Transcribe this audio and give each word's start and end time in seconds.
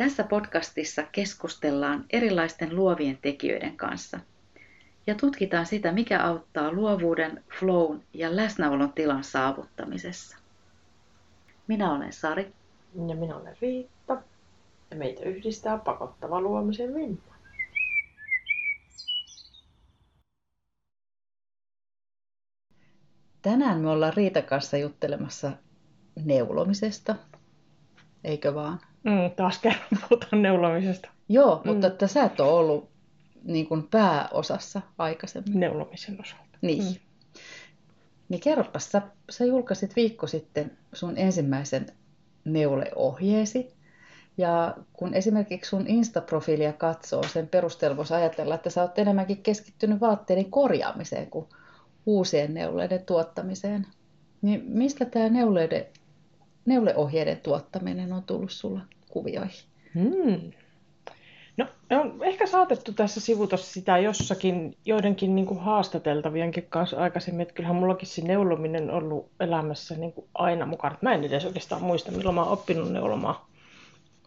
Tässä 0.00 0.24
podcastissa 0.24 1.02
keskustellaan 1.12 2.04
erilaisten 2.10 2.76
luovien 2.76 3.18
tekijöiden 3.22 3.76
kanssa 3.76 4.20
ja 5.06 5.14
tutkitaan 5.14 5.66
sitä, 5.66 5.92
mikä 5.92 6.22
auttaa 6.22 6.72
luovuuden, 6.72 7.44
flown 7.58 8.02
ja 8.14 8.36
läsnäolon 8.36 8.92
tilan 8.92 9.24
saavuttamisessa. 9.24 10.36
Minä 11.66 11.92
olen 11.92 12.12
Sari. 12.12 12.52
Ja 13.08 13.16
minä 13.16 13.36
olen 13.36 13.56
Riitta. 13.60 14.22
Ja 14.90 14.96
meitä 14.96 15.24
yhdistää 15.24 15.78
pakottava 15.78 16.40
luomisen 16.40 16.94
vimma. 16.94 17.34
Tänään 23.42 23.80
me 23.80 23.90
ollaan 23.90 24.14
Riita 24.14 24.42
kanssa 24.42 24.76
juttelemassa 24.76 25.52
neulomisesta, 26.24 27.16
eikö 28.24 28.54
vaan? 28.54 28.89
Mm, 29.02 29.30
taas 29.36 29.58
kerran 29.58 29.86
puhutaan 30.08 30.42
neulomisesta. 30.42 31.08
Joo, 31.28 31.62
mutta 31.64 31.88
mm. 31.88 31.92
että 31.92 32.06
sä 32.06 32.24
et 32.24 32.40
ole 32.40 32.52
ollut 32.52 32.88
niin 33.44 33.66
kuin 33.66 33.88
pääosassa 33.90 34.80
aikaisemmin. 34.98 35.60
Neulomisen 35.60 36.20
osalta. 36.20 36.58
Niin. 36.62 36.84
Mm. 36.84 36.94
Niin 38.28 38.40
kerropas, 38.40 38.92
sä, 38.92 39.02
sä 39.30 39.44
julkaisit 39.44 39.96
viikko 39.96 40.26
sitten 40.26 40.78
sun 40.92 41.18
ensimmäisen 41.18 41.86
neuleohjeesi. 42.44 43.72
Ja 44.38 44.76
kun 44.92 45.14
esimerkiksi 45.14 45.68
sun 45.68 45.86
Insta-profiilia 45.86 46.72
katsoo, 46.72 47.22
sen 47.22 47.48
perusteella 47.48 47.96
voisi 47.96 48.14
ajatella, 48.14 48.54
että 48.54 48.70
sä 48.70 48.82
oot 48.82 48.98
enemmänkin 48.98 49.42
keskittynyt 49.42 50.00
vaatteiden 50.00 50.50
korjaamiseen 50.50 51.30
kuin 51.30 51.46
uusien 52.06 52.54
neuleiden 52.54 53.02
tuottamiseen. 53.06 53.86
Niin 54.42 54.64
mistä 54.66 55.04
tämä 55.04 55.28
neuleiden, 55.28 55.86
neuleohjeiden 56.70 57.40
tuottaminen 57.42 58.12
on 58.12 58.22
tullut 58.22 58.50
sulla 58.50 58.80
kuvioihin? 59.08 59.64
Hmm. 59.94 60.50
No, 61.56 61.66
on 61.90 62.18
ehkä 62.22 62.46
saatettu 62.46 62.92
tässä 62.92 63.20
sivuta 63.20 63.56
sitä 63.56 63.98
jossakin 63.98 64.76
joidenkin 64.84 65.34
niin 65.34 65.46
kuin 65.46 65.60
haastateltavienkin 65.60 66.66
kanssa 66.68 66.96
aikaisemmin, 66.96 67.42
että 67.42 67.54
kyllähän 67.54 67.76
mullakin 67.76 68.08
se 68.08 68.22
neulominen 68.22 68.90
on 68.90 68.96
ollut 68.96 69.30
elämässä 69.40 69.94
niin 69.94 70.12
kuin 70.12 70.26
aina 70.34 70.66
mukana. 70.66 70.96
Mä 71.00 71.14
en 71.14 71.24
edes 71.24 71.44
oikeastaan 71.44 71.82
muista, 71.82 72.12
milloin 72.12 72.34
mä 72.34 72.42
oon 72.42 72.52
oppinut 72.52 72.92
neulomaan. 72.92 73.36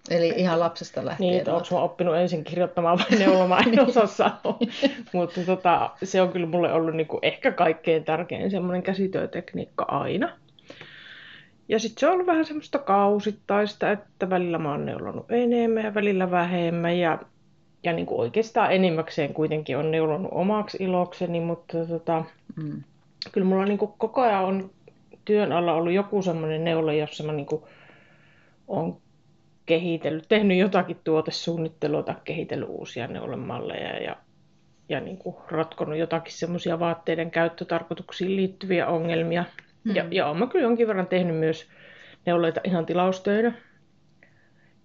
Eli 0.09 0.33
ihan 0.37 0.59
lapsesta 0.59 1.05
lähtien. 1.05 1.29
Niin, 1.29 1.37
että 1.37 1.53
onko 1.53 1.67
mä 1.71 1.81
oppinut 1.81 2.15
ensin 2.15 2.43
kirjoittamaan 2.43 2.97
vai 2.97 3.19
neulomaan, 3.19 3.67
en 3.67 3.79
osaa 3.79 4.07
sanoa. 4.07 4.59
Mutta 5.13 5.41
tota, 5.45 5.89
se 6.03 6.21
on 6.21 6.29
kyllä 6.29 6.47
mulle 6.47 6.73
ollut 6.73 6.95
niinku 6.95 7.19
ehkä 7.21 7.51
kaikkein 7.51 8.03
tärkein 8.03 8.51
semmoinen 8.51 8.83
käsityötekniikka 8.83 9.85
aina. 9.87 10.37
Ja 11.69 11.79
sitten 11.79 11.99
se 11.99 12.07
on 12.07 12.13
ollut 12.13 12.27
vähän 12.27 12.45
semmoista 12.45 12.79
kausittaista, 12.79 13.91
että 13.91 14.29
välillä 14.29 14.57
mä 14.57 14.71
oon 14.71 14.85
neulonut 14.85 15.31
enemmän 15.31 15.83
ja 15.83 15.93
välillä 15.93 16.31
vähemmän. 16.31 16.99
Ja, 16.99 17.19
ja 17.83 17.93
niin 17.93 18.05
kuin 18.05 18.19
oikeastaan 18.19 18.71
enimmäkseen 18.71 19.33
kuitenkin 19.33 19.77
on 19.77 19.91
neulonut 19.91 20.31
omaksi 20.31 20.77
ilokseni, 20.79 21.39
mutta 21.39 21.85
tota, 21.85 22.23
mm. 22.55 22.83
kyllä 23.31 23.47
mulla 23.47 23.65
niin 23.65 23.77
kuin 23.77 23.91
koko 23.97 24.21
ajan 24.21 24.43
on 24.43 24.69
työn 25.25 25.51
alla 25.51 25.73
ollut 25.73 25.93
joku 25.93 26.21
semmoinen 26.21 26.63
neulo, 26.63 26.91
jossa 26.91 27.23
mä 27.23 27.31
niin 27.31 27.45
kuin 27.45 27.63
on 28.67 28.97
kehitellyt, 29.65 30.25
tehnyt 30.29 30.57
jotakin 30.57 30.99
tuotesuunnittelua 31.03 32.03
tai 32.03 32.15
kehitellyt 32.23 32.69
uusia 32.69 33.07
neulemalleja 33.07 34.03
ja, 34.03 34.15
ja 34.89 34.99
niin 34.99 35.17
kuin 35.17 35.35
ratkonut 35.47 35.97
jotakin 35.97 36.33
semmoisia 36.33 36.79
vaatteiden 36.79 37.31
käyttötarkoituksiin 37.31 38.35
liittyviä 38.35 38.87
ongelmia. 38.87 39.45
Mm. 39.83 39.95
Ja, 39.95 40.05
ja 40.11 40.33
mä 40.33 40.47
kyllä 40.47 40.65
jonkin 40.65 40.87
verran 40.87 41.07
tehnyt 41.07 41.35
myös 41.35 41.67
neuleita 42.25 42.61
ihan 42.63 42.85
tilaustöinä. 42.85 43.53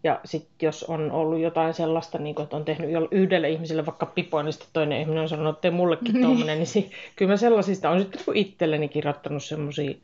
Ja 0.05 0.21
sitten 0.25 0.67
jos 0.67 0.85
on 0.85 1.13
ollut 1.13 1.41
jotain 1.41 1.75
sellaista, 1.75 2.19
niin 2.19 2.35
kuin, 2.35 2.45
että 2.45 2.57
on 2.57 2.65
tehnyt 2.65 2.91
yhdelle 3.11 3.51
ihmiselle 3.51 3.87
vaikka 3.87 4.07
pipoa, 4.07 4.43
niin 4.43 4.53
sitten 4.53 4.71
toinen 4.73 5.01
ihminen 5.01 5.23
on 5.23 5.29
sanonut, 5.29 5.57
että 5.57 5.63
tee 5.63 5.71
mullekin 5.71 6.13
niin. 6.13 6.25
tuommoinen, 6.25 6.59
niin 6.59 6.67
si- 6.67 6.91
kyllä 7.17 7.33
mä 7.33 7.37
sellaisista 7.37 7.91
on 7.91 8.01
sitten 8.01 8.21
itselleni 8.35 8.89
kirjoittanut 8.89 9.45
semmoisia 9.45 9.95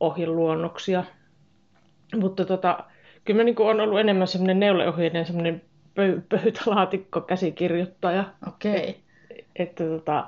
ohjeluonnoksia. 0.00 1.04
Mutta 2.16 2.44
tota, 2.44 2.78
kyllä 3.24 3.38
mä 3.38 3.44
niin 3.44 3.56
on 3.58 3.80
ollut 3.80 4.00
enemmän 4.00 4.28
semmoinen 4.28 4.60
neuleohjeiden 4.60 5.26
semmoinen 5.26 5.62
pöy- 5.94 6.22
pöytälaatikko 6.28 7.20
käsikirjoittaja. 7.20 8.24
Okei. 8.48 8.74
Okay. 8.74 8.88
Et, 9.30 9.44
että 9.56 9.84
tota, 9.84 10.26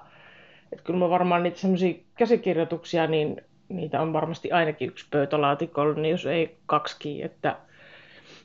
että 0.72 0.84
kyllä 0.84 0.98
mä 0.98 1.10
varmaan 1.10 1.42
niitä 1.42 1.58
semmoisia 1.58 1.94
käsikirjoituksia, 2.14 3.06
niin 3.06 3.40
niitä 3.68 4.02
on 4.02 4.12
varmasti 4.12 4.52
ainakin 4.52 4.88
yksi 4.88 5.06
pöytälaatikolla, 5.10 5.94
niin 5.94 6.10
jos 6.10 6.26
ei 6.26 6.56
kaksikin, 6.66 7.24
että 7.24 7.56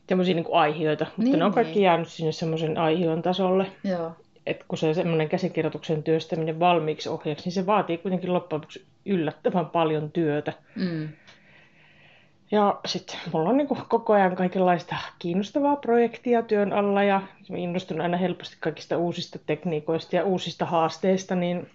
semmoisia 0.07 0.35
niin 0.35 0.45
aihioita, 0.51 1.05
mutta 1.05 1.23
niin, 1.23 1.39
ne 1.39 1.45
on 1.45 1.53
kaikki 1.53 1.73
niin. 1.73 1.83
jäänyt 1.83 2.07
sinne 2.07 2.31
semmoisen 2.31 2.77
aihion 2.77 3.21
tasolle. 3.21 3.71
Joo. 3.83 4.11
Että 4.45 4.65
kun 4.67 4.77
se 4.77 4.93
semmoinen 4.93 5.29
käsikirjoituksen 5.29 6.03
työstäminen 6.03 6.59
valmiiksi 6.59 7.09
ohjeeksi, 7.09 7.45
niin 7.45 7.53
se 7.53 7.65
vaatii 7.65 7.97
kuitenkin 7.97 8.33
loppujen 8.33 8.57
lopuksi 8.61 8.85
yllättävän 9.05 9.65
paljon 9.65 10.11
työtä. 10.11 10.53
Mm. 10.75 11.09
Ja 12.51 12.79
sitten 12.85 13.17
mulla 13.33 13.49
on 13.49 13.57
niin 13.57 13.67
koko 13.87 14.13
ajan 14.13 14.35
kaikenlaista 14.35 14.95
kiinnostavaa 15.19 15.75
projektia 15.75 16.41
työn 16.41 16.73
alla 16.73 17.03
ja 17.03 17.21
innostun 17.57 18.01
aina 18.01 18.17
helposti 18.17 18.57
kaikista 18.59 18.97
uusista 18.97 19.39
tekniikoista 19.45 20.15
ja 20.15 20.23
uusista 20.23 20.65
haasteista, 20.65 21.35
niin, 21.35 21.67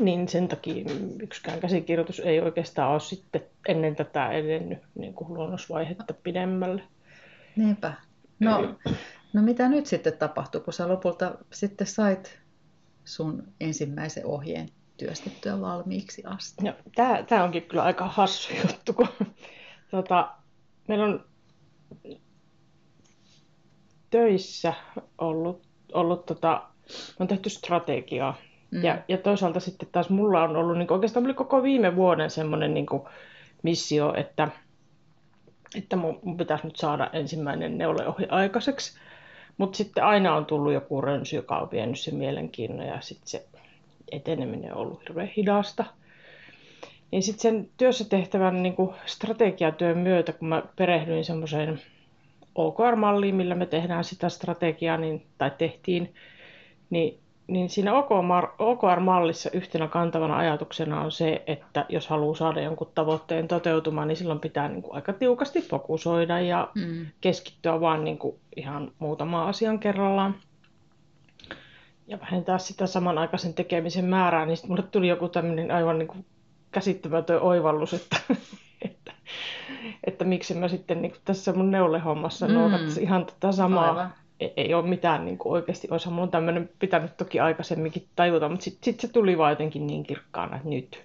niin 0.00 0.28
sen 0.28 0.48
takia 0.48 0.84
yksikään 1.22 1.60
käsikirjoitus 1.60 2.20
ei 2.20 2.40
oikeastaan 2.40 2.92
ole 2.92 3.00
sitten 3.00 3.42
ennen 3.68 3.96
tätä 3.96 4.30
edennyt 4.30 4.78
niin 4.94 5.14
kuin 5.14 5.34
luonnosvaihetta 5.34 6.14
pidemmälle. 6.14 6.82
Niinpä. 7.56 7.92
No, 8.40 8.74
no 9.32 9.42
mitä 9.42 9.68
nyt 9.68 9.86
sitten 9.86 10.18
tapahtui, 10.18 10.60
kun 10.60 10.72
sä 10.72 10.88
lopulta 10.88 11.34
sitten 11.52 11.86
sait 11.86 12.38
sun 13.04 13.42
ensimmäisen 13.60 14.26
ohjeen 14.26 14.68
työstettyä 14.96 15.60
valmiiksi 15.60 16.22
asti? 16.24 16.64
No, 16.64 16.74
tämä 17.28 17.44
onkin 17.44 17.62
kyllä 17.62 17.82
aika 17.82 18.06
hassu 18.06 18.54
juttu, 18.62 18.92
kun 18.92 19.08
Tota, 19.90 20.34
meillä 20.88 21.04
on 21.04 21.24
töissä 24.10 24.74
ollut, 25.18 25.62
ollut 25.92 26.26
tota, 26.26 26.68
on 27.20 27.28
tehty 27.28 27.50
strategiaa. 27.50 28.36
Mm. 28.70 28.84
Ja, 28.84 28.98
ja 29.08 29.18
toisaalta 29.18 29.60
sitten 29.60 29.88
taas 29.92 30.10
mulla 30.10 30.42
on 30.42 30.56
ollut 30.56 30.78
niin 30.78 30.92
oikeastaan 30.92 31.26
oli 31.26 31.34
koko 31.34 31.62
viime 31.62 31.96
vuoden 31.96 32.30
semmoinen 32.30 32.74
niin 32.74 32.86
missio, 33.62 34.14
että, 34.16 34.48
että 35.74 35.96
mun, 35.96 36.36
pitäisi 36.36 36.66
nyt 36.66 36.76
saada 36.76 37.10
ensimmäinen 37.12 37.78
neuleohje 37.78 38.26
aikaiseksi. 38.30 38.98
Mutta 39.58 39.76
sitten 39.76 40.04
aina 40.04 40.36
on 40.36 40.46
tullut 40.46 40.72
joku 40.72 41.00
rönsy, 41.00 41.36
joka 41.36 41.58
on 41.58 41.70
vienyt 41.70 41.98
sen 41.98 42.14
mielenkiinnon 42.14 42.86
ja 42.86 43.00
sitten 43.00 43.28
se 43.28 43.46
eteneminen 44.12 44.72
on 44.74 44.78
ollut 44.78 45.02
hirveän 45.02 45.30
hidasta. 45.36 45.84
Niin 47.10 47.22
sitten 47.22 47.42
sen 47.42 47.68
työssä 47.76 48.04
tehtävän 48.04 48.62
niin 48.62 48.76
kuin 48.76 48.94
strategiatyön 49.06 49.98
myötä, 49.98 50.32
kun 50.32 50.48
mä 50.48 50.62
perehdyin 50.76 51.24
semmoiseen 51.24 51.80
OKR-malliin, 52.54 53.34
millä 53.34 53.54
me 53.54 53.66
tehdään 53.66 54.04
sitä 54.04 54.28
strategiaa, 54.28 54.96
niin, 54.96 55.26
tai 55.38 55.50
tehtiin, 55.58 56.14
niin, 56.90 57.18
niin 57.50 57.68
siinä 57.68 57.92
OKR-mallissa 58.58 59.50
yhtenä 59.52 59.88
kantavana 59.88 60.36
ajatuksena 60.36 61.00
on 61.00 61.12
se, 61.12 61.42
että 61.46 61.86
jos 61.88 62.08
haluaa 62.08 62.36
saada 62.36 62.60
jonkun 62.60 62.90
tavoitteen 62.94 63.48
toteutumaan, 63.48 64.08
niin 64.08 64.16
silloin 64.16 64.40
pitää 64.40 64.68
niin 64.68 64.82
kuin 64.82 64.94
aika 64.94 65.12
tiukasti 65.12 65.62
fokusoida 65.62 66.40
ja 66.40 66.68
mm. 66.74 67.06
keskittyä 67.20 67.80
vain 67.80 68.04
niin 68.04 68.18
kuin 68.18 68.36
ihan 68.56 68.92
muutamaan 68.98 69.48
asian 69.48 69.78
kerrallaan 69.78 70.34
ja 72.06 72.20
vähentää 72.20 72.58
sitä 72.58 72.86
samanaikaisen 72.86 73.54
tekemisen 73.54 74.04
määrää, 74.04 74.46
niin 74.46 74.56
sitten 74.56 74.70
mulle 74.70 74.82
tuli 74.82 75.08
joku 75.08 75.28
tämmöinen 75.28 75.70
aivan 75.70 75.98
niin 75.98 76.08
kuin 76.08 76.26
käsittämätön 76.72 77.40
oivallus, 77.40 77.94
että, 77.94 78.16
että, 78.84 79.12
että 80.04 80.24
miksi 80.24 80.54
mä 80.54 80.68
sitten 80.68 81.02
niin 81.02 81.14
tässä 81.24 81.52
mun 81.52 81.70
neulehommassa 81.70 82.48
mm. 82.48 82.54
noudattaisin 82.54 83.02
ihan 83.02 83.26
tätä 83.26 83.52
samaa. 83.52 83.88
Aivan. 83.88 84.12
Ei, 84.40 84.52
ei 84.56 84.74
ole 84.74 84.88
mitään 84.88 85.24
niin 85.24 85.38
kuin 85.38 85.52
oikeasti, 85.52 85.88
olisi 85.90 86.08
mun 86.08 86.30
tämmöinen 86.30 86.70
pitänyt 86.78 87.16
toki 87.16 87.40
aikaisemminkin 87.40 88.06
tajuta, 88.16 88.48
mutta 88.48 88.64
sitten 88.64 88.84
sit 88.84 89.00
se 89.00 89.08
tuli 89.08 89.38
vaan 89.38 89.52
jotenkin 89.52 89.86
niin 89.86 90.02
kirkkaana, 90.02 90.56
että 90.56 90.68
nyt. 90.68 91.02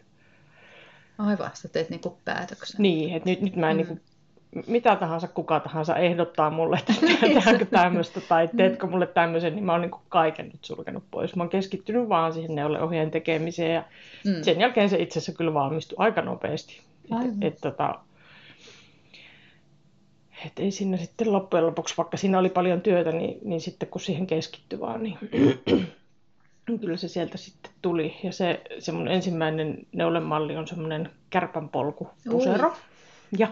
Aivan, 1.18 1.52
sä 1.54 1.68
teet 1.68 1.90
niin 1.90 2.02
kuin 2.02 2.16
päätöksen. 2.26 2.82
Niin, 2.82 3.16
että 3.16 3.30
nyt, 3.30 3.42
nyt 3.42 3.56
mä 3.56 3.70
en 3.70 3.76
mm. 3.76 3.78
niin 3.78 3.88
kuin 3.88 4.02
mitä 4.68 4.96
tahansa 4.96 5.28
kuka 5.28 5.60
tahansa 5.60 5.96
ehdottaa 5.96 6.50
mulle, 6.50 6.78
että 6.78 6.94
tehdäänkö 7.22 7.66
tämmöistä 7.66 8.22
tai 8.22 8.50
teetkö 8.58 8.88
mulle 8.88 9.08
tämmöisen, 9.08 9.56
niin 9.56 9.66
mä 9.66 9.72
oon 9.72 9.82
niin 9.82 9.92
kaiken 10.10 10.46
nyt 10.46 10.66
sulkenut 10.66 11.04
pois. 11.12 11.36
Mä 11.36 11.44
oon 11.44 11.50
keskittynyt 11.50 12.10
vaan 12.10 12.34
siihen 12.34 12.56
neuleohjeen 12.56 13.12
tekemiseen 13.12 13.74
ja 13.74 13.84
mm. 14.26 14.44
sen 14.44 14.60
jälkeen 14.60 14.90
se 14.90 14.98
itse 14.98 15.20
asiassa 15.20 15.38
kyllä 15.38 15.54
valmistui 15.54 15.96
aika 16.00 16.22
nopeasti. 16.22 16.82
Että 17.04 17.48
et, 17.48 17.58
tota, 17.62 17.96
et 20.46 20.60
ei 20.60 20.72
siinä 20.72 20.98
sitten 20.98 21.34
loppujen 21.34 21.66
lopuksi, 21.66 21.98
vaikka 21.98 22.18
siinä 22.18 22.40
oli 22.40 22.50
paljon 22.50 22.82
työtä, 22.82 23.12
niin, 23.12 23.38
niin 23.44 23.62
sitten 23.62 23.90
kun 23.90 24.02
siihen 24.02 24.28
keskittyi 24.28 24.80
vaan, 24.80 25.04
niin 25.04 25.18
kyllä 26.82 26.98
se 26.98 27.08
sieltä 27.08 27.38
sitten 27.38 27.72
tuli. 27.82 28.16
Ja 28.24 28.32
se, 28.32 28.62
se 28.80 28.92
mun 28.92 29.08
ensimmäinen 29.08 29.78
neulemalli 29.92 30.58
on 30.58 30.68
semmoinen 30.68 31.10
kärpänpolku 31.30 32.10
pusero. 32.30 32.74
Ja, 33.38 33.48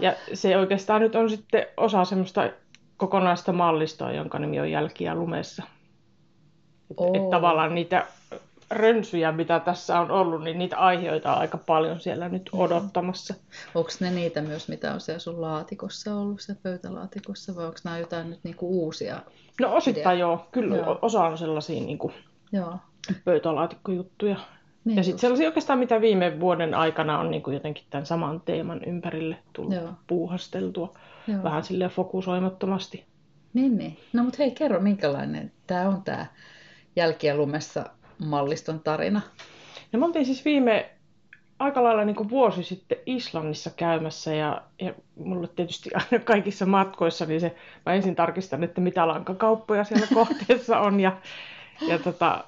ja 0.00 0.14
se 0.34 0.56
oikeastaan 0.56 1.00
nyt 1.00 1.14
on 1.14 1.30
sitten 1.30 1.66
osa 1.76 2.04
semmoista 2.04 2.50
kokonaista 2.96 3.52
mallistoa, 3.52 4.12
jonka 4.12 4.38
nimi 4.38 4.60
on 4.60 4.70
Jälkiä 4.70 5.14
lumessa. 5.14 5.62
Että 6.90 7.04
et 7.14 7.30
tavallaan 7.30 7.74
niitä 7.74 8.06
rönsyjä, 8.74 9.32
mitä 9.32 9.60
tässä 9.60 10.00
on 10.00 10.10
ollut, 10.10 10.42
niin 10.42 10.58
niitä 10.58 10.76
aiheita 10.78 11.32
on 11.32 11.38
aika 11.38 11.58
paljon 11.58 12.00
siellä 12.00 12.28
nyt 12.28 12.50
odottamassa. 12.52 13.34
Onko 13.74 13.90
ne 14.00 14.10
niitä 14.10 14.42
myös, 14.42 14.68
mitä 14.68 14.94
on 14.94 15.00
siellä 15.00 15.18
sun 15.18 15.40
laatikossa 15.40 16.14
ollut, 16.14 16.40
se 16.40 16.54
pöytälaatikossa, 16.62 17.56
vai 17.56 17.66
onko 17.66 17.78
nämä 17.84 17.98
jotain 17.98 18.30
nyt 18.30 18.40
niinku 18.44 18.84
uusia? 18.84 19.20
No 19.60 19.74
osittain 19.74 20.18
joo, 20.18 20.46
kyllä 20.52 20.76
Joo. 20.76 20.98
osa 21.02 21.24
on 21.24 21.38
sellaisia 21.38 21.80
niin 21.80 21.98
kuin 21.98 22.14
Joo. 22.52 22.76
pöytälaatikkojuttuja. 23.24 24.36
Niin 24.84 24.96
ja 24.96 25.02
sitten 25.02 25.18
sellaisia 25.18 25.48
oikeastaan, 25.48 25.78
mitä 25.78 26.00
viime 26.00 26.40
vuoden 26.40 26.74
aikana 26.74 27.18
on 27.18 27.30
niin 27.30 27.42
kuin 27.42 27.54
jotenkin 27.54 27.84
tämän 27.90 28.06
saman 28.06 28.40
teeman 28.40 28.84
ympärille 28.84 29.36
tullut 29.52 29.74
Joo. 29.74 29.88
puuhasteltua. 30.06 30.94
Joo. 31.26 31.42
Vähän 31.42 31.64
silleen 31.64 31.90
fokusoimattomasti. 31.90 33.04
Niin, 33.54 33.78
niin. 33.78 33.96
No 34.12 34.24
mutta 34.24 34.36
hei, 34.38 34.50
kerro 34.50 34.80
minkälainen 34.80 35.52
tämä 35.66 35.88
on 35.88 36.02
tämä 36.02 36.26
Jälkiä 36.96 37.36
lumessa 37.36 37.84
malliston 38.18 38.80
tarina. 38.80 39.20
Ja 39.92 39.98
me 39.98 40.06
oltiin 40.06 40.26
siis 40.26 40.44
viime 40.44 40.90
aika 41.58 41.84
lailla 41.84 42.04
niin 42.04 42.16
kuin 42.16 42.30
vuosi 42.30 42.62
sitten 42.62 42.98
Islannissa 43.06 43.70
käymässä 43.76 44.34
ja, 44.34 44.62
ja 44.80 44.94
mulle 45.16 45.48
tietysti 45.48 45.90
aina 46.12 46.24
kaikissa 46.24 46.66
matkoissa, 46.66 47.26
niin 47.26 47.40
se, 47.40 47.56
mä 47.86 47.94
ensin 47.94 48.14
tarkistan, 48.14 48.64
että 48.64 48.80
mitä 48.80 49.08
lankakauppoja 49.08 49.84
siellä 49.84 50.06
kohteessa 50.14 50.78
on 50.80 51.00
ja, 51.00 51.16
ja 51.88 51.98
tota, 51.98 52.44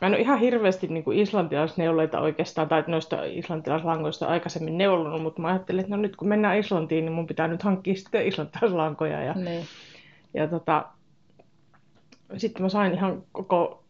mä 0.00 0.06
en 0.06 0.14
ole 0.14 0.20
ihan 0.20 0.38
hirveästi 0.38 0.86
niin 0.86 1.04
kuin 1.04 1.18
islantilaisneuleita 1.18 2.20
oikeastaan, 2.20 2.68
tai 2.68 2.84
noista 2.86 3.24
islantilaislangoista 3.24 4.26
aikaisemmin 4.26 4.78
neulonut, 4.78 5.22
mutta 5.22 5.42
mä 5.42 5.48
ajattelin, 5.48 5.80
että 5.80 5.96
no 5.96 6.02
nyt 6.02 6.16
kun 6.16 6.28
mennään 6.28 6.58
Islantiin, 6.58 7.04
niin 7.04 7.12
mun 7.12 7.26
pitää 7.26 7.48
nyt 7.48 7.62
hankkia 7.62 7.94
sitten 7.94 8.26
islantilaislankoja 8.26 9.22
ja, 9.22 9.32
Niin. 9.34 9.66
ja 10.34 10.48
tota, 10.48 10.84
sitten 12.36 12.62
mä 12.62 12.68
sain 12.68 12.94
ihan 12.94 13.22
koko 13.32 13.83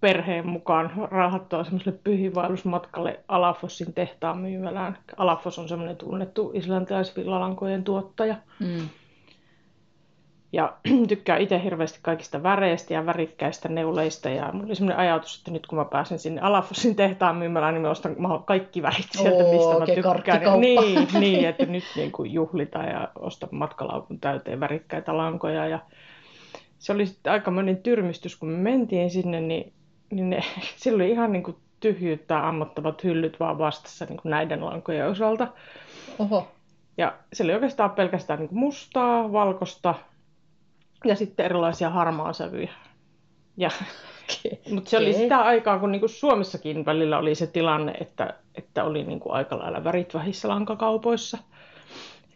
perheen 0.00 0.48
mukaan 0.48 0.92
raahattua 1.10 1.64
semmoiselle 1.64 1.98
pyhiinvaellusmatkalle 2.04 3.20
Alafossin 3.28 3.94
tehtaan 3.94 4.38
myymälään. 4.38 4.98
Alafos 5.16 5.58
on 5.58 5.68
semmoinen 5.68 5.96
tunnettu 5.96 6.50
islantilaisvillalankojen 6.54 7.84
tuottaja. 7.84 8.36
Mm. 8.60 8.88
Ja 10.52 10.76
tykkää 11.08 11.36
itse 11.36 11.62
hirveästi 11.64 11.98
kaikista 12.02 12.42
väreistä 12.42 12.94
ja 12.94 13.06
värikkäistä 13.06 13.68
neuleista. 13.68 14.28
Ja 14.28 14.50
mulla 14.52 14.66
oli 14.66 14.74
semmoinen 14.74 14.98
ajatus, 14.98 15.38
että 15.38 15.50
nyt 15.50 15.66
kun 15.66 15.78
mä 15.78 15.84
pääsen 15.84 16.18
sinne 16.18 16.40
Alafossin 16.40 16.96
tehtaan 16.96 17.36
myymälään, 17.36 17.74
niin 17.74 17.82
mä 17.82 17.90
ostan 17.90 18.16
maho- 18.18 18.42
kaikki 18.46 18.82
värit 18.82 19.08
sieltä, 19.10 19.44
Oo, 19.44 19.52
mistä 19.52 19.70
mä 19.70 19.76
oikein 19.76 20.02
tykkään. 20.16 20.60
Niin, 20.60 21.08
niin, 21.20 21.48
että 21.48 21.66
nyt 21.66 21.84
niin 21.96 22.12
kuin 22.12 22.32
juhlitaan 22.32 22.88
ja 22.88 23.08
ostan 23.18 23.48
matkalaukun 23.52 24.20
täyteen 24.20 24.60
värikkäitä 24.60 25.16
lankoja. 25.16 25.66
Ja 25.66 25.78
se 26.78 26.92
oli 26.92 27.06
sitten 27.06 27.32
aikamoinen 27.32 27.76
tyrmistys, 27.76 28.36
kun 28.36 28.48
me 28.48 28.58
mentiin 28.58 29.10
sinne, 29.10 29.40
niin, 29.40 29.72
niin 30.10 30.30
ne, 30.30 30.42
siellä 30.76 30.96
oli 30.96 31.10
ihan 31.10 31.32
niin 31.32 31.42
kuin 31.42 31.56
tyhjyyttää 31.80 32.48
ammottavat 32.48 33.04
hyllyt 33.04 33.40
vaan 33.40 33.58
vastassa 33.58 34.04
niin 34.04 34.16
kuin 34.22 34.30
näiden 34.30 34.64
lankojen 34.64 35.08
osalta. 35.08 35.48
Oho. 36.18 36.48
Ja 36.98 37.16
se 37.32 37.44
oli 37.44 37.54
oikeastaan 37.54 37.90
pelkästään 37.90 38.38
niin 38.38 38.48
kuin 38.48 38.58
mustaa, 38.58 39.32
valkoista 39.32 39.94
ja 41.04 41.16
sitten 41.16 41.46
erilaisia 41.46 41.90
harmaasävyjä. 41.90 42.72
Ja, 43.56 43.70
mutta 44.70 44.90
se 44.90 44.98
oli 44.98 45.12
sitä 45.12 45.38
aikaa, 45.38 45.78
kun 45.78 45.92
niin 45.92 46.00
kuin 46.00 46.10
Suomessakin 46.10 46.84
välillä 46.84 47.18
oli 47.18 47.34
se 47.34 47.46
tilanne, 47.46 47.92
että, 48.00 48.34
että 48.54 48.84
oli 48.84 49.04
niin 49.04 49.20
kuin 49.20 49.32
aika 49.32 49.58
lailla 49.58 49.84
värit 49.84 50.14
vähissä 50.14 50.48
lankakaupoissa. 50.48 51.38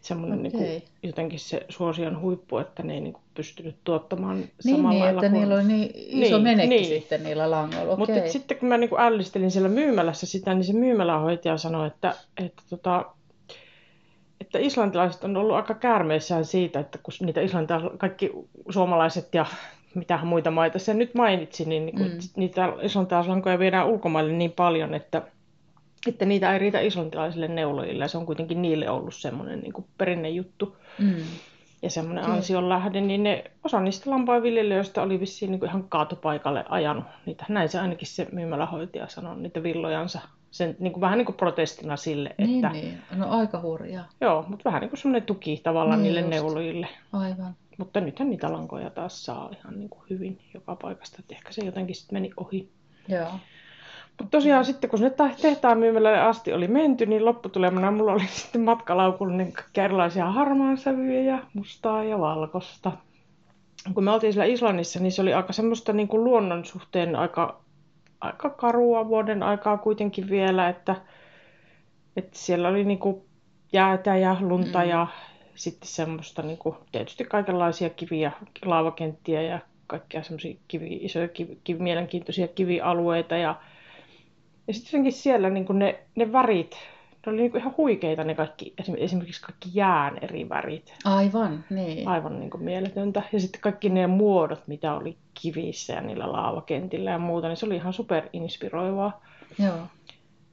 Semmoinen 0.05 0.43
niin 0.43 0.51
kuin, 0.51 0.83
jotenkin 1.03 1.39
se 1.39 1.65
suosion 1.69 2.21
huippu, 2.21 2.57
että 2.57 2.83
ne 2.83 2.93
ei 2.93 3.01
niin 3.01 3.13
kuin 3.13 3.23
pystynyt 3.33 3.75
tuottamaan 3.83 4.37
Niin, 4.37 4.49
samalla 4.59 4.89
niin 4.89 4.99
lailla 4.99 5.21
että 5.21 5.29
kuin... 5.29 5.39
niillä 5.39 5.55
oli 5.55 5.63
niin 5.63 5.91
iso 5.95 6.35
Niin, 6.35 6.43
menekki 6.43 6.75
niin. 6.75 6.85
sitten 6.85 7.23
niillä 7.23 7.51
langoilla. 7.51 7.97
Mutta 7.97 8.13
Okei. 8.13 8.29
sitten 8.29 8.57
kun 8.57 8.69
mä 8.69 8.77
niinku 8.77 8.97
ällistelin 8.97 9.51
siellä 9.51 9.69
myymälässä 9.69 10.25
sitä, 10.25 10.53
niin 10.53 10.63
se 10.63 10.73
myymälähoitaja 10.73 11.57
sanoi, 11.57 11.87
että, 11.87 12.15
että, 12.37 12.63
tota, 12.69 13.05
että 14.41 14.59
islantilaiset 14.59 15.23
on 15.23 15.37
ollut 15.37 15.55
aika 15.55 15.73
käärmeissään 15.73 16.45
siitä, 16.45 16.79
että 16.79 16.97
kun 16.97 17.13
niitä 17.19 17.41
islantilaiset, 17.41 17.91
kaikki 17.97 18.31
suomalaiset 18.69 19.33
ja 19.33 19.45
mitä 19.95 20.19
muita 20.23 20.51
maita 20.51 20.79
se 20.79 20.93
nyt 20.93 21.15
mainitsi, 21.15 21.65
niin, 21.65 21.85
niin 21.85 21.99
mm. 21.99 22.17
niitä 22.35 22.73
islantilaislankoja 22.81 23.59
viedään 23.59 23.87
ulkomaille 23.87 24.33
niin 24.33 24.51
paljon, 24.51 24.93
että, 24.93 25.21
että 26.13 26.25
niitä 26.25 26.53
ei 26.53 26.59
riitä 26.59 26.79
islantilaisille 26.79 27.47
neulojille. 27.47 28.03
Ja 28.03 28.07
se 28.07 28.17
on 28.17 28.25
kuitenkin 28.25 28.61
niille 28.61 28.89
ollut 28.89 29.15
semmoinen 29.15 29.59
niin 29.59 29.73
perinnejuttu 29.97 30.77
Mm. 30.99 31.15
ja 31.81 31.89
semmoinen 31.89 32.25
ansion 32.25 32.69
lähde, 32.69 33.01
niin 33.01 33.23
ne, 33.23 33.43
osa 33.63 33.79
niistä 33.79 34.09
lampaanviljelijöistä 34.09 35.01
oli 35.01 35.19
vissiin 35.19 35.51
niin 35.51 35.59
kuin 35.59 35.69
ihan 35.69 35.83
kaatopaikalle 35.89 36.65
ajanut 36.69 37.03
niitä. 37.25 37.45
Näin 37.49 37.69
se 37.69 37.79
ainakin 37.79 38.07
se 38.07 38.27
myymälähoitaja 38.31 39.07
sanoi, 39.07 39.37
niitä 39.37 39.63
villojansa. 39.63 40.19
Sen, 40.51 40.75
niin 40.79 40.93
kuin, 40.93 41.01
vähän 41.01 41.17
niin 41.17 41.25
kuin 41.25 41.35
protestina 41.35 41.95
sille, 41.97 42.35
Niin, 42.37 42.65
että 42.65 42.77
niin. 42.77 43.01
No 43.15 43.29
aika 43.29 43.61
hurjaa. 43.61 44.05
joo, 44.21 44.45
mutta 44.47 44.63
vähän 44.65 44.81
niin 44.81 44.89
kuin 44.89 44.99
semmoinen 44.99 45.23
tuki 45.25 45.59
tavallaan 45.63 45.99
Niin 45.99 46.03
niille 46.03 46.19
just. 46.19 46.29
neulojille. 46.29 46.87
Aivan. 47.13 47.55
Mutta 47.77 47.99
nythän 48.01 48.29
niitä 48.29 48.53
lankoja 48.53 48.89
taas 48.89 49.25
saa 49.25 49.49
ihan 49.59 49.79
niin 49.79 49.89
kuin 49.89 50.03
hyvin 50.09 50.39
joka 50.53 50.75
paikasta, 50.75 51.17
että 51.19 51.35
ehkä 51.35 51.51
se 51.51 51.65
jotenkin 51.65 51.95
sitten 51.95 52.15
meni 52.15 52.31
ohi. 52.37 52.69
Joo. 53.07 53.27
Mutta 54.19 54.37
tosiaan 54.37 54.65
sitten 54.65 54.89
kun 54.89 54.99
sinne 54.99 55.09
ta- 55.09 55.29
tehtaan 55.41 55.77
myymälälle 55.79 56.19
asti 56.21 56.53
oli 56.53 56.67
menty, 56.67 57.05
niin 57.05 57.25
lopputulemana 57.25 57.91
mulla 57.91 58.13
oli 58.13 58.27
sitten 58.41 58.61
matkalaukulla 58.61 59.33
niin 59.33 59.53
kaikkia 59.53 59.83
erilaisia 59.85 60.31
harmaansävyjä 60.31 61.21
ja 61.21 61.39
mustaa 61.53 62.03
ja 62.03 62.19
valkoista. 62.19 62.91
Kun 63.93 64.03
me 64.03 64.11
oltiin 64.11 64.33
siellä 64.33 64.53
Islannissa, 64.53 64.99
niin 64.99 65.11
se 65.11 65.21
oli 65.21 65.33
aika 65.33 65.53
semmoista 65.53 65.93
niin 65.93 66.07
kuin 66.07 66.23
luonnon 66.23 66.65
suhteen 66.65 67.15
aika, 67.15 67.61
aika 68.21 68.49
karua 68.49 69.07
vuoden 69.07 69.43
aikaa 69.43 69.77
kuitenkin 69.77 70.29
vielä, 70.29 70.69
että, 70.69 70.95
että 72.17 72.37
siellä 72.37 72.67
oli 72.67 72.83
niin 72.83 72.99
kuin 72.99 73.21
jäätä 73.73 74.17
ja 74.17 74.37
lunta 74.39 74.83
Mm. 74.83 74.89
ja 74.89 75.07
sitten 75.55 75.89
semmoista 75.89 76.41
niin 76.41 76.57
kuin, 76.57 76.75
tietysti 76.91 77.25
kaikenlaisia 77.25 77.89
kiviä, 77.89 78.31
laavakenttiä 78.65 79.41
ja 79.41 79.59
kaikkia 79.87 80.23
semmoisia 80.23 80.55
kivi, 80.67 80.99
isoja 81.01 81.27
kivi, 81.27 81.59
kivi, 81.63 81.79
mielenkiintoisia 81.79 82.47
kivialueita 82.47 83.37
ja, 83.37 83.55
ja 84.67 84.73
sitten 84.73 84.89
jotenkin 84.89 85.13
siellä 85.13 85.49
niin 85.49 85.65
kuin 85.65 85.79
ne, 85.79 85.99
ne 86.15 86.31
värit, 86.31 86.77
ne 87.25 87.31
oli 87.31 87.41
niin 87.41 87.51
kuin 87.51 87.61
ihan 87.61 87.73
huikeita 87.77 88.23
ne 88.23 88.35
kaikki, 88.35 88.73
esim- 88.81 88.97
esimerkiksi 88.97 89.41
kaikki 89.41 89.69
jään 89.73 90.17
eri 90.21 90.49
värit. 90.49 90.93
Aivan, 91.05 91.63
niin. 91.69 92.07
Aivan 92.07 92.39
niin 92.39 92.49
kuin 92.49 92.63
mieletöntä. 92.63 93.23
Ja 93.33 93.39
sitten 93.39 93.61
kaikki 93.61 93.89
ne 93.89 94.07
muodot, 94.07 94.67
mitä 94.67 94.93
oli 94.95 95.17
kivissä 95.41 95.93
ja 95.93 96.01
niillä 96.01 96.31
laavakentillä 96.31 97.11
ja 97.11 97.19
muuta, 97.19 97.47
niin 97.47 97.57
se 97.57 97.65
oli 97.65 97.75
ihan 97.75 97.93
super 97.93 98.23
inspiroivaa. 98.33 99.21
Joo. 99.59 99.77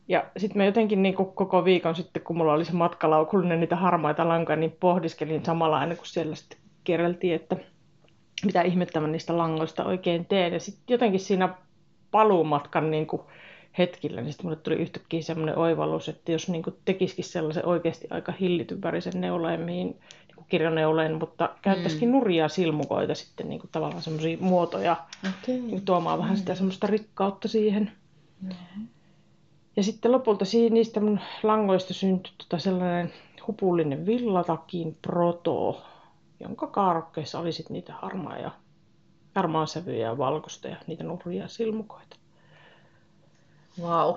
Ja 0.08 0.24
sitten 0.36 0.58
mä 0.58 0.64
jotenkin 0.64 1.02
niin 1.02 1.14
kuin 1.14 1.32
koko 1.32 1.64
viikon 1.64 1.94
sitten, 1.94 2.22
kun 2.22 2.36
mulla 2.36 2.52
oli 2.52 2.64
se 2.64 2.72
matkalaukullinen 2.72 3.60
niitä 3.60 3.76
harmaita 3.76 4.28
lankoja, 4.28 4.56
niin 4.56 4.76
pohdiskelin 4.80 5.44
samalla 5.44 5.78
aina, 5.78 5.96
kun 5.96 6.06
siellä 6.06 6.34
sitten 6.34 6.58
kerreltiin, 6.84 7.34
että 7.34 7.56
mitä 8.44 8.62
ihmettä 8.62 9.00
mä 9.00 9.08
niistä 9.08 9.38
langoista 9.38 9.84
oikein 9.84 10.26
teen. 10.26 10.52
Ja 10.52 10.60
sitten 10.60 10.94
jotenkin 10.94 11.20
siinä 11.20 11.54
paluumatkan 12.10 12.90
niin 12.90 13.06
kuin 13.06 13.22
hetkillä, 13.78 14.20
niin 14.20 14.32
sitten 14.32 14.46
mulle 14.46 14.56
tuli 14.56 14.76
yhtäkkiä 14.76 15.22
semmoinen 15.22 15.58
oivallus, 15.58 16.08
että 16.08 16.32
jos 16.32 16.48
niin 16.48 16.62
kuin 16.62 16.76
tekisikin 16.84 17.24
sellaisen 17.24 17.66
oikeasti 17.66 18.06
aika 18.10 18.32
hillityn 18.40 18.82
värisen 18.82 19.20
neuleen, 19.20 19.60
mihin 19.60 19.86
niin 20.26 20.36
kuin 20.36 20.46
kirjoneuleen, 20.48 21.18
mutta 21.18 21.50
käyttäisikin 21.62 22.08
Mm. 22.08 22.12
nuria 22.12 22.48
silmukoita 22.48 23.14
sitten 23.14 23.48
niin 23.48 23.60
kuin 23.60 23.70
tavallaan 23.70 24.02
semmoisia 24.02 24.36
muotoja, 24.40 24.96
Okei. 25.28 25.60
niin 25.60 25.84
tuomaan 25.84 26.18
vähän 26.18 26.36
sitä 26.36 26.54
semmoista 26.54 26.86
rikkautta 26.86 27.48
siihen. 27.48 27.92
Joo. 28.42 28.54
Ja 29.76 29.82
sitten 29.82 30.12
lopulta 30.12 30.44
niistä 30.70 31.00
mun 31.00 31.20
langoista 31.42 31.94
syntyi 31.94 32.32
tota 32.38 32.58
sellainen 32.58 33.12
hupullinen 33.46 34.06
villatakin 34.06 34.98
proto, 35.02 35.82
jonka 36.40 36.66
kaarokkeessa 36.66 37.38
oli 37.38 37.52
sitten 37.52 37.74
niitä 37.74 37.92
harmaa 38.02 38.38
ja 38.38 38.50
harmaa 39.34 39.66
sävyjä 39.66 40.06
ja 40.06 40.18
valkoista 40.18 40.68
ja 40.68 40.76
niitä 40.86 41.04
nurria 41.04 41.48
silmukoita. 41.48 42.16
Wow. 43.80 44.14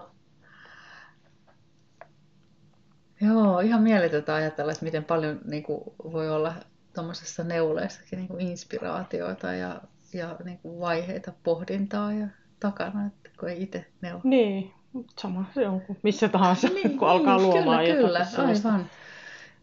Joo, 3.22 3.60
ihan 3.60 3.84
mieletöntä 3.84 4.36
ajatella, 4.36 4.72
että 4.72 4.86
miten 4.86 5.04
paljon 5.04 5.40
niin 5.46 5.64
kuin, 5.64 5.84
voi 6.12 6.30
olla 6.30 6.54
tuommoisessa 6.94 7.44
neuleessakin 7.44 8.18
niin 8.18 8.28
kuin 8.28 8.42
inspiraatioita 8.42 9.54
ja, 9.54 9.82
ja 10.14 10.36
niin 10.44 10.58
kuin 10.58 10.80
vaiheita 10.80 11.34
pohdintaa 11.44 12.14
ja 12.14 12.28
takana, 12.60 13.06
että 13.06 13.30
kun 13.40 13.50
ei 13.50 13.64
itse 13.64 13.86
neuvo. 14.02 14.22
Niin, 14.24 14.74
sama 15.20 15.46
se 15.54 15.68
on 15.68 15.82
kuin 15.82 16.00
missä 16.04 16.30
tahansa, 16.30 16.68
niin, 16.68 16.98
kun 16.98 17.08
alkaa 17.10 17.38
luomaan 17.38 17.64
kyllä, 17.64 17.82
jotakin 17.82 18.06
kyllä, 18.06 18.26
sellaista. 18.26 18.70
aivan. 18.70 18.90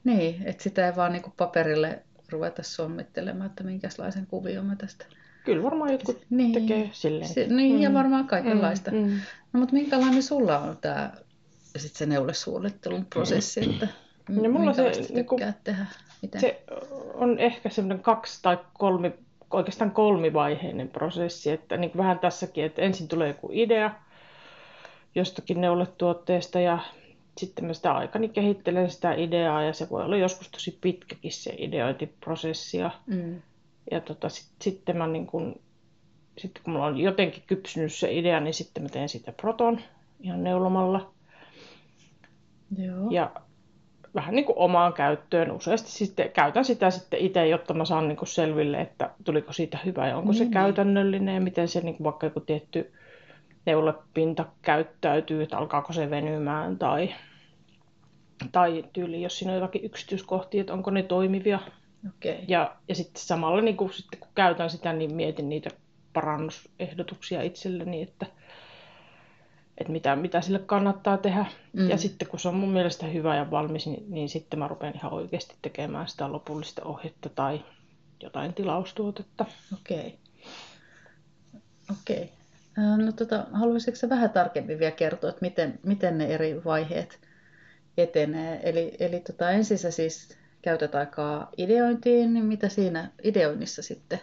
Niin, 0.05 0.43
että 0.45 0.63
sitä 0.63 0.87
ei 0.87 0.97
vaan 0.97 1.13
niin 1.13 1.23
kuin 1.23 1.35
paperille 1.37 2.03
ruveta 2.31 2.63
sommittelemaan, 2.63 3.51
että 3.51 3.65
minkälaisen 3.65 4.27
kuvion 4.27 4.67
mä 4.67 4.77
tästä. 4.77 5.07
Kyllä 5.45 5.63
varmaan 5.63 5.93
jotkut 5.93 6.23
Niin. 6.31 6.53
tekee 6.53 6.91
silleen. 6.93 7.29
Se, 7.29 7.47
niin, 7.47 7.81
ja 7.83 7.95
varmaan 7.95 8.27
kaikenlaista. 8.27 8.91
Mm, 8.91 8.97
mm. 8.99 9.21
No, 9.53 9.61
mutta 9.61 9.75
minkälainen 9.75 10.23
sulla 10.23 10.59
on 10.59 10.77
tämä 10.81 11.13
sit 11.77 11.93
se 11.97 12.07
neulesuunnittelun 12.07 13.05
prosessi, 13.05 13.61
että 13.71 13.89
Ja 14.43 14.49
mulla 14.51 14.73
se, 14.73 14.93
niinku- 15.15 15.41
tehdä? 15.65 15.87
Miten? 16.23 16.41
Se 16.41 16.63
on 17.15 17.39
ehkä 17.39 17.69
semmoinen 17.69 18.03
kaksi 18.03 18.39
tai 18.43 18.59
kolmi, 18.79 19.13
oikeastaan 19.51 19.91
kolmivaiheinen 19.91 20.89
prosessi, 20.89 21.51
että 21.51 21.77
niin 21.77 21.91
vähän 21.97 22.19
tässäkin, 22.19 22.65
että 22.65 22.83
ensin 22.83 23.09
tulee 23.09 23.29
joku 23.29 23.49
idea 23.53 23.91
jostakin 25.15 25.61
neuletuotteesta 25.61 26.61
ja 26.61 26.79
sitten 27.39 27.65
mä 27.65 27.73
sitä 27.75 27.93
aikani 27.93 28.29
kehittelen 28.29 28.91
sitä 28.91 29.15
ideaa 29.15 29.63
ja 29.63 29.73
se 29.73 29.91
voi 29.91 30.05
olla 30.05 30.17
joskus 30.17 30.49
tosi 30.49 30.79
pitkäkin 30.81 31.33
se 31.33 31.55
ideointiprosessi. 31.59 32.79
Ja, 32.79 32.91
Mm. 33.07 33.43
Ja 33.91 34.01
tota, 34.01 34.29
sit, 34.29 34.49
sitten 34.61 34.97
mä 34.97 35.07
niin 35.07 35.27
kun, 35.27 35.61
sitten 36.39 36.63
kun 36.63 36.73
mulla 36.73 36.87
on 36.87 36.99
jotenkin 36.99 37.43
kypsynyt 37.47 37.93
se 37.93 38.13
idea, 38.13 38.41
niin 38.41 38.55
sitten 38.55 38.83
mä 38.83 38.89
teen 38.89 39.09
sitä 39.09 39.33
proton 39.33 39.81
ihan 40.21 40.45
neulomalla. 40.45 41.13
Joo. 42.79 43.11
Ja 43.11 43.33
vähän 44.15 44.35
niin 44.35 44.45
kuin 44.45 44.59
omaan 44.59 44.93
käyttöön. 44.93 45.51
Useasti 45.51 45.91
sitten 45.91 46.31
käytän 46.31 46.65
sitä 46.65 46.91
sitten 46.91 47.21
itse, 47.21 47.49
jotta 47.49 47.75
mä 47.75 47.85
saan 47.85 48.09
niin 48.09 48.17
kuin 48.17 48.29
selville, 48.29 48.81
että 48.81 49.11
tuliko 49.25 49.53
siitä 49.53 49.79
hyvä 49.85 50.09
ja 50.09 50.17
onko 50.17 50.33
se 50.33 50.39
Niin, 50.39 50.45
niin. 50.47 50.53
käytännöllinen 50.53 51.35
ja 51.35 51.41
miten 51.41 51.69
se 51.69 51.81
niin 51.81 51.97
kuin 51.97 52.05
vaikka 52.05 52.27
joku 52.27 52.41
tietty 52.41 52.93
neulepinta 53.67 54.45
käyttäytyy, 54.63 55.43
että 55.43 55.59
alkaako 55.59 55.93
se 55.93 56.11
venymään 56.11 56.79
tai, 56.79 57.15
tai 58.53 58.85
tyyli, 58.93 59.23
jos 59.23 59.39
siinä 59.39 59.53
on 59.53 59.59
jotakin 59.59 59.85
yksityiskohtia, 59.85 60.61
että 60.61 60.73
onko 60.73 60.91
ne 60.91 61.03
toimivia. 61.03 61.59
Okay. 62.09 62.45
Ja, 62.49 62.77
ja 62.89 62.95
sitten 62.95 63.23
samalla 63.23 63.63
niin 63.63 63.77
kuin, 63.77 63.93
sitten 63.93 64.21
kun 64.21 64.29
käytän 64.35 64.71
sitä, 64.71 64.93
niin 64.93 65.15
mietin 65.15 65.49
niitä 65.49 65.71
parannusehdotuksia 66.13 67.43
itselleni, 67.43 68.03
että, 68.03 68.27
että 69.79 69.93
mitä, 69.93 70.17
mitä 70.17 70.41
sille 70.41 70.59
kannattaa 70.59 71.17
tehdä. 71.17 71.47
Mm. 71.73 71.91
Ja 71.91 71.97
sitten 71.99 72.29
kun 72.29 72.39
se 72.39 72.49
on 72.49 72.55
mun 72.55 72.73
mielestä 72.73 73.07
hyvä 73.07 73.37
ja 73.37 73.51
valmis, 73.51 73.87
niin, 73.87 74.05
niin 74.09 74.29
sitten 74.29 74.59
mä 74.59 74.69
rupean 74.69 74.95
ihan 74.97 75.13
oikeasti 75.13 75.55
tekemään 75.63 76.09
sitä 76.09 76.33
lopullista 76.33 76.85
ohjetta 76.85 77.29
tai 77.29 77.65
jotain 78.23 78.55
tilaustuotetta. 78.55 79.45
Okei. 79.75 80.19
Okei. 81.91 82.33
Ää, 82.79 82.97
No 82.97 83.13
tota, 83.13 83.47
haluaisitko 83.53 83.97
sä 83.97 84.09
vähän 84.09 84.31
tarkemmin 84.31 84.79
vielä 84.79 84.91
kertoa, 84.91 85.31
että 85.31 85.43
miten, 85.43 85.79
miten 85.83 86.19
ne 86.19 86.27
eri 86.27 86.65
vaiheet 86.65 87.21
etenee? 87.97 88.61
Eli, 88.63 88.97
eli 88.99 89.21
tota, 89.21 89.51
ensin 89.51 89.79
sä 89.79 89.91
siis 89.91 90.39
käytät 90.63 90.95
aikaa 90.95 91.51
ideointiin, 91.57 92.35
niin 92.35 92.45
mitä 92.45 92.69
siinä 92.69 93.11
ideoinnissa 93.23 93.83
sitten 93.83 94.21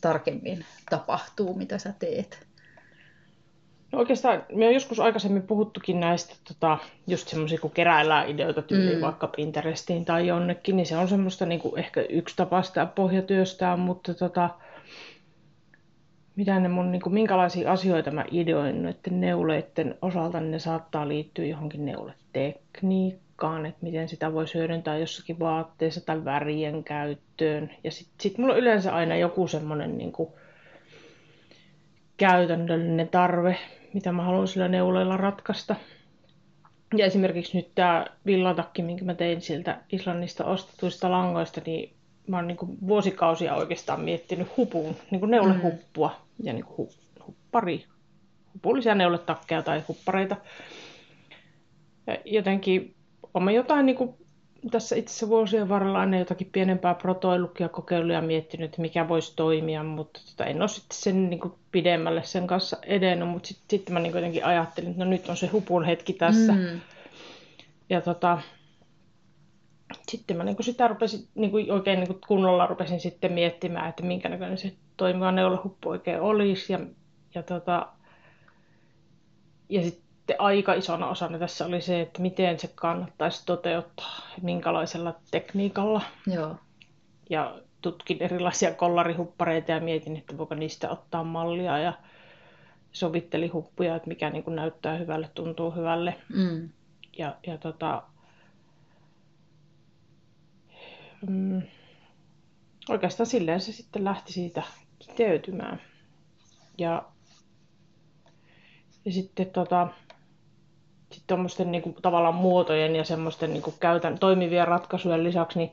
tarkemmin 0.00 0.64
tapahtuu, 0.90 1.54
mitä 1.54 1.78
sä 1.78 1.94
teet? 1.98 2.48
No 3.92 3.98
oikeastaan 3.98 4.44
me 4.54 4.66
on 4.66 4.74
joskus 4.74 5.00
aikaisemmin 5.00 5.42
puhuttukin 5.42 6.00
näistä 6.00 6.34
tota, 6.48 6.78
just 7.06 7.28
semmoisia, 7.28 7.58
kun 7.58 7.70
keräillään 7.70 8.28
ideoita 8.28 8.62
tyyliin 8.62 8.96
Mm. 8.96 9.00
vaikka 9.00 9.26
Pinterestiin 9.26 10.04
tai 10.04 10.26
jonnekin, 10.26 10.76
niin 10.76 10.86
se 10.86 10.96
on 10.96 11.08
semmoista 11.08 11.46
niin 11.46 11.60
kuin 11.60 11.78
ehkä 11.78 12.00
yksi 12.00 12.36
tapa 12.36 12.62
sitä 12.62 12.86
pohjatyöstää, 12.86 13.76
mutta 13.76 14.14
tota, 14.14 14.50
mitä 16.36 16.60
ne 16.60 16.68
mun, 16.68 16.92
niin 16.92 17.02
kuin, 17.02 17.14
minkälaisia 17.14 17.72
asioita 17.72 18.10
mä 18.10 18.24
ideoin 18.30 18.82
noiden 18.82 19.20
neuleiden 19.20 19.94
osalta, 20.02 20.40
niin 20.40 20.50
ne 20.50 20.58
saattaa 20.58 21.08
liittyä 21.08 21.44
johonkin 21.44 21.84
neuletekniikkaan, 21.84 23.27
että 23.68 23.82
miten 23.82 24.08
sitä 24.08 24.32
voi 24.32 24.44
hyödyntää 24.54 24.98
jossakin 24.98 25.38
vaatteessa 25.38 26.06
tai 26.06 26.24
värien 26.24 26.84
käyttöön. 26.84 27.70
Ja 27.84 27.90
sitten 27.90 28.14
sit 28.20 28.38
mulla 28.38 28.52
on 28.52 28.58
yleensä 28.58 28.94
aina 28.94 29.16
joku 29.16 29.48
semmoinen 29.48 29.98
niin 29.98 30.12
kuin, 30.12 30.32
käytännöllinen 32.16 33.08
tarve, 33.08 33.58
mitä 33.94 34.12
mä 34.12 34.22
haluan 34.22 34.48
sillä 34.48 34.68
neuleilla 34.68 35.16
ratkaista. 35.16 35.76
Ja 36.96 37.06
esimerkiksi 37.06 37.56
nyt 37.56 37.70
tämä 37.74 38.06
villatakki, 38.26 38.82
minkä 38.82 39.04
mä 39.04 39.14
tein 39.14 39.40
sieltä 39.40 39.80
Islannista 39.92 40.44
ostetuista 40.44 41.10
langoista, 41.10 41.60
niin 41.66 41.94
mä 42.26 42.36
oon 42.36 42.46
niin 42.46 42.88
vuosikausia 42.88 43.54
oikeastaan 43.54 44.00
miettinyt 44.00 44.56
hupun, 44.56 44.96
niin 45.10 45.20
kuin 45.20 45.30
neulehuppua 45.30 46.16
ja 46.42 46.52
niin 46.52 46.64
kuin 46.64 46.76
hu, 46.76 46.90
huppari, 47.26 47.84
hupullisia 48.54 48.94
neuletakkeja 48.94 49.62
tai 49.62 49.82
huppareita. 49.88 50.36
Ja 52.06 52.16
jotenkin 52.24 52.94
olen 53.34 53.54
jotain 53.54 53.86
niin 53.86 53.96
kuin 53.96 54.14
tässä 54.70 54.96
itse 54.96 55.10
asiassa 55.10 55.28
vuosien 55.28 55.68
varrella 55.68 56.00
aina 56.00 56.18
jotakin 56.18 56.50
pienempää 56.52 56.94
protoillutkin 56.94 57.64
ja 57.64 57.68
kokeillut 57.68 58.12
ja 58.12 58.22
miettinyt, 58.22 58.64
että 58.64 58.80
mikä 58.80 59.08
voisi 59.08 59.36
toimia, 59.36 59.82
mutta 59.82 60.20
tota, 60.30 60.44
en 60.44 60.62
ole 60.62 60.68
sitten 60.68 60.98
sen 60.98 61.30
niin 61.30 61.40
kuin 61.40 61.54
pidemmälle 61.72 62.22
sen 62.24 62.46
kanssa 62.46 62.76
edennyt, 62.82 63.28
mutta 63.28 63.48
sitten 63.48 63.78
sit 63.78 63.90
mä 63.90 64.00
niin 64.00 64.12
kuin 64.12 64.20
jotenkin 64.20 64.44
ajattelin, 64.44 64.90
että 64.90 65.04
no 65.04 65.10
nyt 65.10 65.28
on 65.28 65.36
se 65.36 65.46
hupun 65.46 65.84
hetki 65.84 66.12
tässä. 66.12 66.52
Mm. 66.52 66.80
Ja 67.90 68.00
tota, 68.00 68.38
sitten 70.08 70.36
mä 70.36 70.44
niin 70.44 70.56
kuin 70.56 70.64
sitä 70.64 70.88
rupesin, 70.88 71.28
niin 71.34 71.50
kuin 71.50 71.72
oikein 71.72 71.98
niin 71.98 72.08
kuin 72.08 72.20
kunnolla 72.28 72.66
rupesin 72.66 73.00
sitten 73.00 73.32
miettimään, 73.32 73.88
että 73.88 74.02
minkä 74.02 74.28
näköinen 74.28 74.58
se 74.58 74.72
toimiva 74.96 75.32
neulehuppu 75.32 75.88
oikein 75.88 76.20
olisi. 76.20 76.72
Ja, 76.72 76.80
ja, 77.34 77.42
tota, 77.42 77.86
ja 79.68 79.82
sitten 79.82 80.07
aika 80.38 80.74
isona 80.74 81.08
osana 81.08 81.38
tässä 81.38 81.66
oli 81.66 81.80
se, 81.80 82.00
että 82.00 82.22
miten 82.22 82.58
se 82.58 82.70
kannattaisi 82.74 83.46
toteuttaa, 83.46 84.20
minkälaisella 84.42 85.14
tekniikalla. 85.30 86.02
Joo. 86.26 86.56
Ja 87.30 87.58
tutkin 87.82 88.16
erilaisia 88.20 88.74
kollarihuppareita 88.74 89.72
ja 89.72 89.80
mietin, 89.80 90.16
että 90.16 90.38
voiko 90.38 90.54
niistä 90.54 90.90
ottaa 90.90 91.24
mallia 91.24 91.78
ja 91.78 91.92
sovittelin 92.92 93.52
huppuja, 93.52 93.96
että 93.96 94.08
mikä 94.08 94.30
niin 94.30 94.44
kuin 94.44 94.56
näyttää 94.56 94.96
hyvälle, 94.96 95.30
tuntuu 95.34 95.70
hyvälle. 95.70 96.14
Mm. 96.34 96.68
Ja, 97.18 97.36
ja 97.46 97.58
tota, 97.58 98.02
mm, 101.28 101.62
oikeastaan 102.88 103.26
silleen 103.26 103.60
se 103.60 103.72
sitten 103.72 104.04
lähti 104.04 104.32
siitä 104.32 104.62
kiteytymään. 104.98 105.80
Ja, 106.78 107.02
ja 109.04 109.12
sitten 109.12 109.50
tota, 109.50 109.88
sitten 111.18 111.34
tuommoisten 111.36 111.72
niin 111.72 111.96
tavallaan 112.02 112.34
muotojen 112.34 112.96
ja 112.96 113.04
semmoisten 113.04 113.52
niin 113.52 113.62
käytän 113.80 114.18
toimivien 114.18 114.68
ratkaisujen 114.68 115.24
lisäksi, 115.24 115.58
niin 115.58 115.70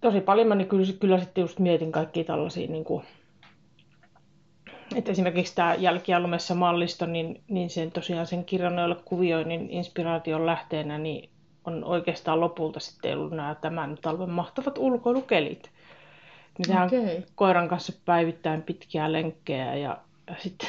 tosi 0.00 0.20
paljon 0.20 0.48
mä 0.48 0.54
niin 0.54 0.68
kyllä, 0.68 0.86
kyllä 1.00 1.18
sitten 1.18 1.42
just 1.42 1.58
mietin 1.58 1.92
kaikkia 1.92 2.24
tällaisia, 2.24 2.68
niin 2.68 2.84
kuin, 2.84 3.04
että 4.94 5.10
esimerkiksi 5.10 5.54
tämä 5.54 5.74
jälkialumessa 5.74 6.54
mallisto, 6.54 7.06
niin, 7.06 7.42
niin 7.48 7.70
sen 7.70 7.92
tosiaan 7.92 8.26
sen 8.26 8.44
kirjanoille 8.44 8.96
kuvioinnin 9.04 9.70
inspiraation 9.70 10.46
lähteenä 10.46 10.98
niin 10.98 11.30
on 11.64 11.84
oikeastaan 11.84 12.40
lopulta 12.40 12.80
sitten 12.80 13.18
ollut 13.18 13.32
nämä 13.32 13.54
tämän 13.54 13.98
talven 14.02 14.30
mahtavat 14.30 14.78
ulkoilukelit. 14.78 15.70
Mitä 16.58 16.84
Okei. 16.84 17.24
koiran 17.34 17.68
kanssa 17.68 17.92
päivittäin 18.04 18.62
pitkiä 18.62 19.12
lenkkejä 19.12 19.74
ja, 19.74 19.98
ja 20.26 20.34
sitten 20.38 20.68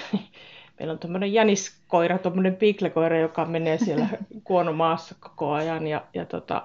meillä 0.81 0.91
on 0.91 0.99
tämmöinen 0.99 1.33
jäniskoira, 1.33 2.17
tämmöinen 2.17 2.55
piklekoira, 2.55 3.19
joka 3.19 3.45
menee 3.45 3.77
siellä 3.77 4.07
kuonomaassa 4.43 5.15
koko 5.19 5.51
ajan 5.51 5.87
ja, 5.87 6.01
ja 6.13 6.25
tota, 6.25 6.63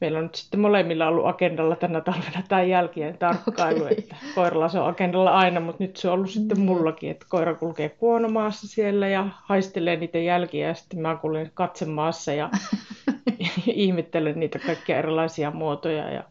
meillä 0.00 0.18
on 0.18 0.24
nyt 0.24 0.34
sitten 0.34 0.60
molemmilla 0.60 1.08
ollut 1.08 1.26
agendalla 1.26 1.76
tänä 1.76 2.00
talvena 2.00 2.42
tämä 2.48 2.62
jälkien 2.62 3.18
tarkkailu, 3.18 3.84
Okei. 3.84 3.98
että 3.98 4.16
koiralla 4.34 4.68
se 4.68 4.78
on 4.78 4.88
agendalla 4.88 5.30
aina, 5.30 5.60
mutta 5.60 5.84
nyt 5.84 5.96
se 5.96 6.08
on 6.08 6.14
ollut 6.14 6.30
sitten 6.30 6.60
mullakin, 6.60 7.10
että 7.10 7.26
koira 7.28 7.54
kulkee 7.54 7.88
kuonomaassa 7.88 8.68
siellä 8.68 9.08
ja 9.08 9.28
haistelee 9.42 9.96
niitä 9.96 10.18
jälkiä 10.18 10.68
ja 10.68 10.74
sitten 10.74 11.00
mä 11.00 11.16
kuljen 11.16 11.50
katsemaassa 11.54 12.32
ja 12.32 12.50
ihmettelen 13.66 14.40
niitä 14.40 14.58
kaikkia 14.58 14.98
erilaisia 14.98 15.50
muotoja 15.50 16.10
ja, 16.10 16.24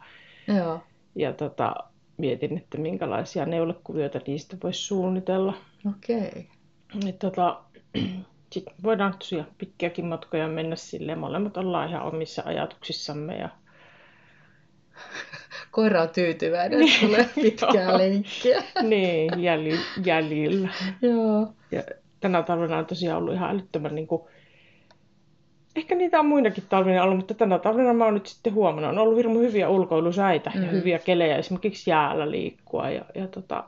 Joo. 0.48 0.84
ja 1.16 1.34
tota, 1.34 1.76
mietin, 2.18 2.58
että 2.58 2.78
minkälaisia 2.78 3.46
neulekuvioita 3.46 4.20
niistä 4.28 4.58
voisi 4.64 4.80
suunnitella. 4.80 5.54
Okei. 5.90 6.48
Et 7.10 7.20
tota, 7.20 7.62
sitten 8.54 8.74
voidaan 8.84 9.14
tosiaan 9.20 9.48
pitkiäkin 9.58 10.06
matkoja 10.06 10.48
mennä 10.48 10.76
silleen, 10.76 11.20
molemmat 11.20 11.58
ollaan 11.58 11.90
ihan 11.90 12.04
omissa 12.04 12.44
ajatuksissamme 12.46 13.38
ja 13.38 13.50
Koira 15.72 16.02
on 16.02 16.10
tyytyväinen, 16.10 16.82
että 16.82 17.06
tulee 17.06 17.30
pitkää 17.42 17.98
lenkkiä. 17.98 18.64
niin, 18.82 19.44
jäljillä. 19.44 19.86
jäljillä. 20.06 20.70
Joo. 21.02 21.54
Ja 21.72 21.84
tänä 22.20 22.44
talvena 22.44 22.78
on 22.78 22.86
tosiaan 22.86 23.18
ollut 23.18 23.34
ihan 23.34 23.50
älyttömän 23.50 23.96
niin 23.96 24.08
kuin... 24.08 24.22
Ehkä 25.78 25.96
niitä 25.96 26.20
on 26.20 26.26
muinakin 26.26 26.64
talvina 26.70 27.04
ollut, 27.04 27.18
mutta 27.18 27.34
tänä 27.34 27.60
talvena 27.60 27.94
mä 27.94 28.06
oon 28.06 28.14
nyt 28.14 28.26
sitten 28.26 28.54
huomannut, 28.54 28.92
on 28.92 28.98
ollut 28.98 29.18
hirmu 29.18 29.40
hyviä 29.40 29.70
ulkoilusäitä 29.70 30.52
mm. 30.56 30.62
ja 30.62 30.68
Mhm. 30.68 30.76
hyviä 30.76 31.00
kelejä 31.00 31.38
esimerkiksi 31.38 31.90
jäällä 31.90 32.32
liikkua. 32.32 32.90
Ja, 32.90 33.06
ja 33.16 33.28
tota, 33.28 33.64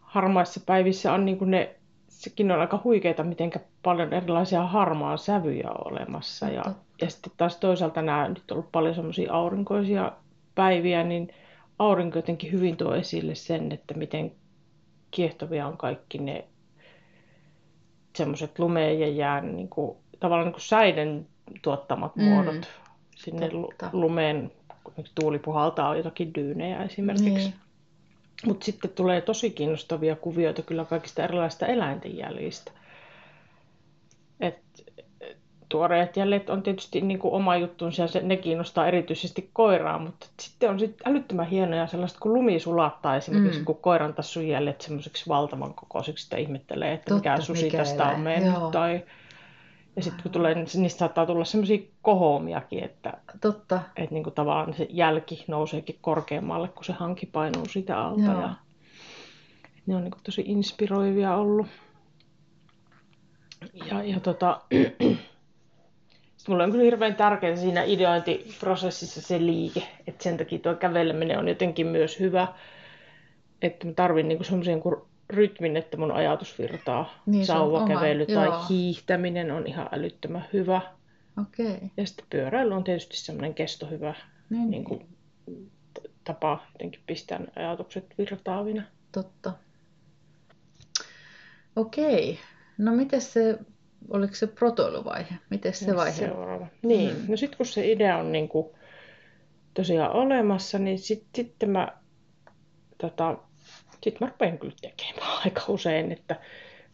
harmaissa 0.00 0.60
päivissä 0.66 1.12
on 1.12 1.24
niin 1.24 1.38
kuin 1.38 1.50
ne, 1.50 1.74
sekin 2.08 2.52
on 2.52 2.60
aika 2.60 2.80
huikeita, 2.84 3.24
miten 3.24 3.50
paljon 3.82 4.12
erilaisia 4.12 4.62
harmaan 4.66 5.18
sävyjä 5.18 5.70
on 5.70 5.92
olemassa. 5.92 6.46
Ja, 6.48 6.62
Totta. 6.62 6.80
ja 7.00 7.10
sitten 7.10 7.32
taas 7.36 7.56
toisaalta 7.56 8.02
nämä 8.02 8.28
nyt 8.28 8.50
on 8.50 8.56
ollut 8.56 8.72
paljon 8.72 8.94
semmoisia 8.94 9.32
aurinkoisia 9.32 10.12
päiviä, 10.54 11.04
niin 11.04 11.28
aurinko 11.78 12.18
jotenkin 12.18 12.52
hyvin 12.52 12.76
tuo 12.76 12.94
esille 12.94 13.34
sen, 13.34 13.72
että 13.72 13.94
miten 13.94 14.32
kiehtovia 15.10 15.66
on 15.66 15.76
kaikki 15.76 16.18
ne 16.18 16.44
semmoiset 18.16 18.58
lumeen 18.58 19.00
ja 19.00 19.08
jään 19.08 19.56
niin 19.56 19.68
kuin, 19.68 19.96
tavallaan 20.20 20.46
niin 20.46 20.52
kuin 20.52 20.62
säiden 20.62 21.26
tuottamat 21.62 22.16
Mm. 22.16 22.24
muodot. 22.24 22.68
sinne 23.16 23.48
Totta. 23.48 23.90
lumeen, 23.92 24.52
kun 24.84 25.04
tuuli 25.20 25.38
puhaltaa 25.38 25.96
jotakin 25.96 26.34
dyynejä 26.34 26.82
esimerkiksi. 26.84 27.30
Niin. 27.30 27.54
Mutta 28.46 28.64
sitten 28.64 28.90
tulee 28.90 29.20
tosi 29.20 29.50
kiinnostavia 29.50 30.16
kuvioita 30.16 30.62
kyllä 30.62 30.84
kaikista 30.84 31.24
erilaisista 31.24 31.66
eläinten 31.66 32.16
jäljistä. 32.18 32.72
Et, 34.40 34.58
et, 35.20 35.36
tuoreet 35.68 36.16
jäljet 36.16 36.50
on 36.50 36.62
tietysti 36.62 37.00
niin 37.00 37.18
kuin 37.18 37.34
oma 37.34 37.56
juttunsa 37.56 38.02
ja 38.02 38.08
se, 38.08 38.20
ne 38.22 38.36
kiinnostaa 38.36 38.86
erityisesti 38.88 39.50
koiraa, 39.52 39.98
mutta 39.98 40.26
sitten 40.40 40.70
on 40.70 40.78
sitten 40.78 41.08
älyttömän 41.12 41.46
hienoja 41.46 41.86
sellaista, 41.86 42.18
kun 42.20 42.34
lumi 42.34 42.60
sulattaa 42.60 43.16
esimerkiksi, 43.16 43.58
Mm. 43.58 43.64
kun 43.64 43.76
koiran 43.80 44.14
tassun 44.14 44.48
jäljet 44.48 44.80
semmoiseksi 44.80 45.28
valtavan 45.28 45.74
kokoisiksi, 45.74 46.24
sitä 46.24 46.36
ihmettelee, 46.36 46.92
että 46.92 47.08
Totta, 47.14 47.30
mikä 47.30 47.40
susi 47.44 47.64
mikä 47.64 47.78
tästä 47.78 48.04
on 48.08 48.20
mennyt. 48.20 48.54
Joo. 48.54 48.70
Tai, 48.70 49.02
ja 49.98 50.02
sitten 50.02 50.22
kun 50.22 50.32
tulee, 50.32 50.54
niin 50.54 50.66
niistä 50.74 50.98
saattaa 50.98 51.26
tulla 51.26 51.44
semmoisia 51.44 51.78
kohoomiakin, 52.02 52.84
että, 52.84 53.12
Totta. 53.40 53.80
että 53.96 54.14
niin 54.14 54.24
kuin 54.24 54.34
tavallaan 54.34 54.74
se 54.74 54.86
jälki 54.90 55.44
nouseekin 55.48 55.98
korkeammalle, 56.00 56.68
kun 56.68 56.84
se 56.84 56.92
hanki 56.92 57.26
painuu 57.26 57.66
sitä 57.68 58.00
alta. 58.00 58.22
Joo. 58.22 58.40
Ja 58.40 58.54
ne 59.86 59.96
on 59.96 60.02
niin 60.02 60.10
kuin 60.10 60.22
tosi 60.22 60.44
inspiroivia 60.46 61.36
ollut. 61.36 61.66
Ja, 63.90 64.02
ja 64.02 64.20
tota, 64.20 64.60
sitten 66.36 66.48
mulle 66.48 66.64
on 66.64 66.70
kyllä 66.70 66.84
hirveän 66.84 67.14
tärkeää 67.14 67.56
siinä 67.56 67.82
ideointiprosessissa 67.82 69.22
se 69.22 69.38
liike, 69.38 69.82
että 70.06 70.24
sen 70.24 70.36
takia 70.36 70.58
tuo 70.58 70.74
käveleminen 70.74 71.38
on 71.38 71.48
jotenkin 71.48 71.86
myös 71.86 72.20
hyvä, 72.20 72.48
että 73.62 73.86
mä 73.86 73.92
tarvin 73.92 74.28
niinku 74.28 74.44
semmoisen 74.44 74.80
rytmin, 75.30 75.76
että 75.76 75.96
mun 75.96 76.12
ajatus 76.12 76.58
virtaa. 76.58 77.22
Niin, 77.26 77.46
Sauvakävely 77.46 78.26
oma, 78.28 78.34
tai 78.34 78.46
joo. 78.46 78.64
hiihtäminen 78.70 79.50
on 79.50 79.66
ihan 79.66 79.88
älyttömän 79.92 80.44
hyvä. 80.52 80.80
Okei. 81.42 81.66
Okay. 81.66 81.88
Ja 81.96 82.06
sitten 82.06 82.26
pyöräily 82.30 82.74
on 82.74 82.84
tietysti 82.84 83.16
semmoinen 83.16 83.54
kestohyvä 83.54 84.14
Niin, 84.50 84.70
niin 84.70 84.84
kuin, 84.84 85.08
tapa 86.24 86.66
jotenkin 86.72 87.00
pistää 87.06 87.40
ajatukset 87.56 88.14
virtaavina. 88.18 88.82
Totta. 89.12 89.52
Okei. 91.76 92.38
No 92.78 92.92
miten 92.92 93.20
se, 93.20 93.58
oliko 94.10 94.34
se 94.34 94.46
protoiluvaihe? 94.46 95.34
Miten 95.50 95.74
se 95.74 95.96
vaihe? 95.96 96.12
Seuraava. 96.12 96.66
Niin, 96.82 97.16
Mm. 97.16 97.24
no 97.30 97.36
sitten 97.36 97.56
kun 97.56 97.66
se 97.66 97.92
idea 97.92 98.16
on 98.16 98.32
niin 98.32 98.48
kuin 98.48 98.66
tosiaan 99.74 100.12
olemassa, 100.12 100.78
niin 100.78 100.98
sitten 100.98 101.28
sit 101.44 101.54
mä, 101.66 101.88
tota, 102.98 103.38
sit 104.02 104.20
mä 104.20 104.26
rupean 104.26 104.58
kyllä 104.58 104.74
tekemään 104.80 105.38
aika 105.44 105.62
usein, 105.68 106.12
että 106.12 106.36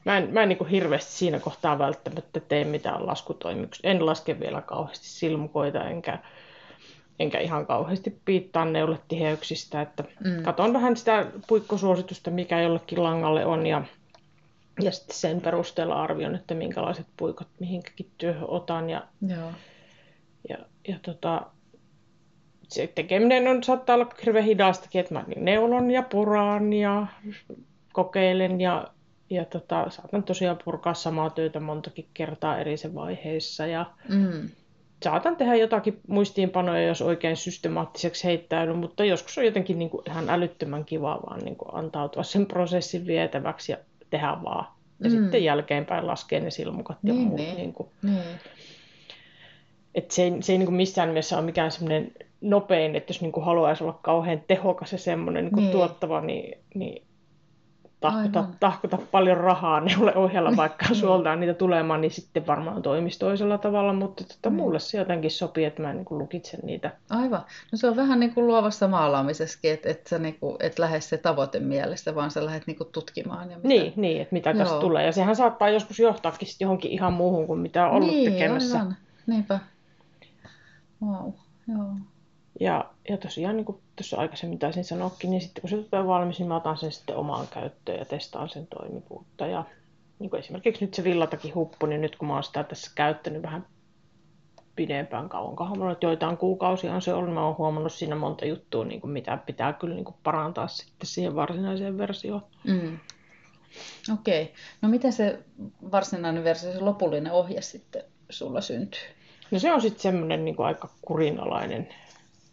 mä 0.04 0.16
en, 0.16 0.30
mä 0.30 0.42
en 0.42 0.48
niin 0.48 0.58
kuin 0.58 0.70
hirveästi 0.70 1.12
siinä 1.12 1.38
kohtaa 1.38 1.78
välttämättä 1.78 2.40
tee 2.40 2.64
mitään 2.64 3.06
laskutoimuksia. 3.06 3.90
En 3.90 4.06
laske 4.06 4.40
vielä 4.40 4.60
kauheasti 4.62 5.08
silmukoita, 5.08 5.84
enkä, 5.84 6.18
enkä 7.18 7.38
ihan 7.38 7.66
kauheasti 7.66 8.20
piittaa 8.24 8.64
neuletiheyksistä, 8.64 9.80
että 9.82 10.04
Mm. 10.24 10.42
katon 10.42 10.72
vähän 10.72 10.96
sitä 10.96 11.26
puikkosuositusta, 11.48 12.30
mikä 12.30 12.60
jollekin 12.60 13.02
langalle 13.04 13.46
on 13.46 13.66
ja, 13.66 13.84
ja 14.80 14.92
sitten 14.92 15.16
sen 15.16 15.40
perusteella 15.40 16.02
arvion, 16.02 16.34
että 16.34 16.54
minkälaiset 16.54 17.06
puikot 17.16 17.48
mihinkäkin 17.60 18.10
työhön 18.18 18.48
otan 18.48 18.90
ja, 18.90 19.02
Joo. 19.28 19.50
ja, 20.48 20.58
ja 20.88 20.98
tota, 21.02 21.46
se 22.68 22.86
tekeminen 22.94 23.48
on, 23.48 23.62
saattaa 23.62 23.96
olla 23.96 24.06
hirveän 24.24 24.44
hidastakin, 24.44 25.00
että 25.00 25.14
mä 25.14 25.24
neulon 25.36 25.90
ja 25.90 26.02
puraan 26.02 26.72
ja 26.72 27.06
kokeilen 27.92 28.60
ja, 28.60 28.88
ja 29.30 29.44
tota, 29.44 29.90
saatan 29.90 30.22
tosiaan 30.22 30.58
purkaa 30.64 30.94
samaa 30.94 31.30
työtä 31.30 31.60
montakin 31.60 32.06
kertaa 32.14 32.58
eri 32.58 32.76
se 32.76 32.94
vaiheissa 32.94 33.66
ja 33.66 33.86
Mm. 34.08 34.48
saatan 35.02 35.36
tehdä 35.36 35.54
jotakin 35.54 36.00
muistiinpanoja, 36.08 36.86
jos 36.86 37.02
oikein 37.02 37.36
systemaattiseksi 37.36 38.24
heittäydyn, 38.24 38.76
mutta 38.76 39.04
joskus 39.04 39.38
on 39.38 39.44
jotenkin 39.44 39.78
niin 39.78 39.90
kuin 39.90 40.02
ihan 40.10 40.30
älyttömän 40.30 40.84
kiva 40.84 41.20
vaan 41.26 41.40
niin 41.40 41.56
kuin 41.56 41.68
antautua 41.74 42.22
sen 42.22 42.46
prosessin 42.46 43.06
vietäväksi 43.06 43.72
ja 43.72 43.78
tehdä 44.10 44.36
vaan. 44.44 44.66
Ja 45.00 45.10
Mm. 45.10 45.16
mm. 45.16 45.22
sitten 45.22 45.44
jälkeenpäin 45.44 46.06
laskee 46.06 46.40
ne 46.40 46.50
silmukat 46.50 46.98
ja 47.02 47.12
Niin, 47.14 47.26
muut. 47.26 47.36
niin. 47.40 47.56
Niin 47.56 47.72
kuin, 47.72 47.88
Niin. 48.02 48.18
et 49.94 50.10
se 50.10 50.22
ei, 50.22 50.32
se 50.40 50.52
ei 50.52 50.58
niin 50.58 50.66
kuin 50.66 50.76
missään 50.76 51.08
mielessä 51.08 51.36
ole 51.36 51.44
mikään 51.44 51.70
semmoinen 51.70 52.12
nopein, 52.50 52.96
että 52.96 53.10
jos 53.10 53.20
niin 53.22 53.32
kuin 53.32 53.46
haluaisi 53.46 53.84
olla 53.84 53.98
kauhean 54.02 54.42
tehokas 54.46 54.92
ja 54.92 54.98
semmoinen 54.98 55.44
niin 55.44 55.56
Niin. 55.56 55.72
tuottava, 55.72 56.20
niin, 56.20 56.58
niin 56.74 57.04
tahkota, 58.00 58.40
Aivan. 58.40 58.56
tahkota 58.60 58.98
paljon 59.10 59.36
rahaa 59.36 59.80
neulle 59.80 60.14
ohjella, 60.14 60.56
vaikka 60.56 60.86
Niin. 60.88 60.96
suoltaan 60.96 61.40
niitä 61.40 61.54
tulemaan, 61.54 62.00
niin 62.00 62.10
sitten 62.10 62.46
varmaan 62.46 62.82
toimisi 62.82 63.18
toisella 63.18 63.58
tavalla, 63.58 63.92
mutta 63.92 64.24
tota, 64.24 64.50
Niin. 64.50 64.56
mulle 64.56 64.78
se 64.78 64.98
jotenkin 64.98 65.30
sopii, 65.30 65.64
että 65.64 65.82
mä 65.82 65.92
niin 65.92 66.04
kuin 66.04 66.18
lukitsen 66.18 66.60
niitä. 66.62 66.90
Aivan. 67.10 67.40
No 67.72 67.76
se 67.78 67.88
on 67.88 67.96
vähän 67.96 68.20
niin 68.20 68.34
kuin 68.34 68.46
luovassa 68.46 68.88
maalaamisessakin, 68.88 69.72
että 69.72 69.88
et 69.90 70.06
sä 70.06 70.18
niin 70.18 70.36
kuin, 70.40 70.56
et 70.60 70.78
lähde 70.78 71.00
se 71.00 71.18
tavoite 71.18 71.60
mielessä, 71.60 72.14
vaan 72.14 72.30
sä 72.30 72.44
lähdet 72.44 72.66
niin 72.66 72.76
kuin 72.78 72.88
tutkimaan. 72.92 73.50
Ja 73.50 73.56
mitä... 73.56 73.68
Niin, 73.68 73.92
niin, 73.96 74.22
että 74.22 74.32
mitä 74.34 74.54
tästä 74.54 74.74
Joo. 74.74 74.80
tulee. 74.80 75.06
Ja 75.06 75.12
sehän 75.12 75.36
saattaa 75.36 75.68
joskus 75.68 75.98
johtaakin 75.98 76.48
sitten 76.48 76.64
johonkin 76.66 76.90
ihan 76.90 77.12
muuhun 77.12 77.46
kuin 77.46 77.58
mitä 77.60 77.86
on 77.86 77.92
ollut 77.92 78.08
niin, 78.10 78.32
tekemässä. 78.32 78.78
Aivan. 78.78 78.96
Niinpä. 79.26 79.58
Wow. 81.02 81.32
Joo. 81.68 81.84
Ja, 82.60 82.90
ja 83.08 83.16
tosiaan, 83.16 83.56
niin 83.56 83.64
kuin 83.64 83.80
tuossa 83.96 84.16
aikaisemmin 84.16 84.58
taisin 84.58 84.84
sanoakin, 84.84 85.30
niin 85.30 85.40
sitten 85.40 85.60
kun 85.60 85.70
se 85.70 85.76
tulee 85.76 86.06
valmis, 86.06 86.38
niin 86.38 86.48
mä 86.48 86.56
otan 86.56 86.76
sen 86.76 86.92
sitten 86.92 87.16
omaan 87.16 87.48
käyttöön 87.48 87.98
ja 87.98 88.04
testaan 88.04 88.48
sen 88.48 88.66
toimivuutta. 88.66 89.46
Ja 89.46 89.64
niin 90.18 90.30
kuin 90.30 90.40
esimerkiksi 90.40 90.84
nyt 90.84 90.94
se 90.94 91.04
villatakin 91.04 91.54
huppu, 91.54 91.86
niin 91.86 92.00
nyt 92.00 92.16
kun 92.16 92.28
mä 92.28 92.34
oon 92.34 92.44
sitä 92.44 92.64
tässä 92.64 92.90
käyttänyt 92.94 93.42
vähän 93.42 93.66
pidempään 94.76 95.28
kauankohan, 95.28 95.78
mulla 95.78 95.96
joitain 96.02 96.36
kuukausia 96.36 96.94
on 96.94 97.02
se 97.02 97.14
ollut, 97.14 97.34
mä 97.34 97.46
oon 97.46 97.58
huomannut 97.58 97.92
siinä 97.92 98.16
monta 98.16 98.46
juttua, 98.46 98.84
niin 98.84 99.00
kuin 99.00 99.10
mitä 99.10 99.36
pitää 99.36 99.72
kyllä 99.72 99.94
niin 99.94 100.04
kuin 100.04 100.16
parantaa 100.22 100.68
sitten 100.68 101.06
siihen 101.06 101.34
varsinaiseen 101.36 101.98
versioon. 101.98 102.42
Mm. 102.64 102.98
Okei. 104.12 104.52
No 104.82 104.88
miten 104.88 105.12
se 105.12 105.38
varsinainen 105.92 106.44
versio, 106.44 106.72
se 106.72 106.80
lopullinen 106.80 107.32
ohje 107.32 107.60
sitten 107.60 108.02
sulla 108.30 108.60
syntyy? 108.60 109.00
No 109.50 109.58
se 109.58 109.72
on 109.72 109.80
sitten 109.80 110.00
semmoinen 110.00 110.44
niin 110.44 110.56
aika 110.58 110.88
kurinalainen, 111.02 111.88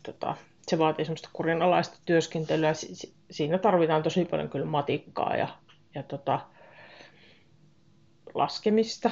tota, 0.03 0.35
se 0.61 0.77
vaatii 0.77 1.05
semmoista 1.05 1.29
kurinalaista 1.33 1.97
työskentelyä. 2.05 2.73
Si- 2.73 2.95
si- 2.95 3.13
siinä 3.31 3.57
tarvitaan 3.57 4.03
tosi 4.03 4.25
paljon 4.25 4.49
kyllä 4.49 4.65
matikkaa 4.65 5.35
ja, 5.35 5.47
ja 5.95 6.03
tota, 6.03 6.39
laskemista, 8.33 9.11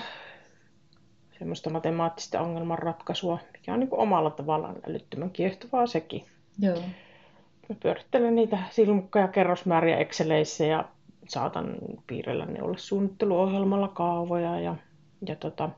semmoista 1.39 1.69
matemaattista 1.69 2.41
ongelmanratkaisua, 2.41 3.39
mikä 3.53 3.73
on 3.73 3.79
niin 3.79 3.89
kuin 3.89 3.99
omalla 3.99 4.29
tavallaan 4.29 4.75
älyttömän 4.89 5.31
kiehtovaa 5.31 5.87
sekin. 5.87 6.25
Joo. 6.59 6.79
Mä 7.69 7.75
pyörittelen 7.83 8.35
niitä 8.35 8.57
silmukka- 8.69 9.19
ja 9.19 9.27
kerrosmääriä 9.27 9.97
Exceleissä 9.97 10.65
ja 10.65 10.85
saatan 11.27 11.75
piirrellä 12.07 12.45
neulle 12.45 12.77
suunnitteluohjelmalla 12.77 13.87
kaavoja. 13.87 14.59
Ja, 14.59 14.75
ja 15.27 15.35
tota, 15.35 15.69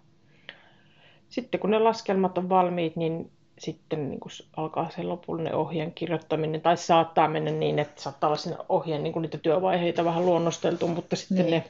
sitten 1.29 1.59
kun 1.59 1.69
ne 1.69 1.79
laskelmat 1.79 2.37
on 2.37 2.49
valmiit, 2.49 2.95
niin 2.95 3.31
sitten 3.61 4.09
niin 4.09 4.19
kun 4.19 4.31
alkaa 4.57 4.89
se 4.89 5.03
lopullinen 5.03 5.55
ohjeen 5.55 5.93
kirjoittaminen. 5.93 6.61
Tai 6.61 6.77
saattaa 6.77 7.27
mennä 7.27 7.51
niin, 7.51 7.79
että 7.79 8.01
saattaa 8.01 8.27
olla 8.27 8.37
siinä 8.37 8.57
ohjeen 8.69 9.03
niin 9.03 9.21
niitä 9.21 9.37
työvaiheita 9.37 10.05
vähän 10.05 10.25
luonnosteltu, 10.25 10.87
mutta 10.87 11.15
sitten 11.15 11.45
Niin. 11.45 11.51
ne 11.51 11.69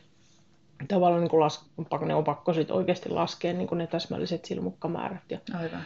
tavallaan 0.87 1.21
niin 1.21 1.29
kuin 1.29 1.39
las, 1.39 1.65
ne 2.05 2.15
on 2.15 2.23
pakko 2.23 2.53
sit 2.53 2.71
oikeasti 2.71 3.09
laskea 3.09 3.53
niin 3.53 3.67
kuin 3.67 3.77
ne 3.77 3.87
täsmälliset 3.87 4.45
silmukkamäärät 4.45 5.31
ja, 5.31 5.39
Aivan. 5.53 5.83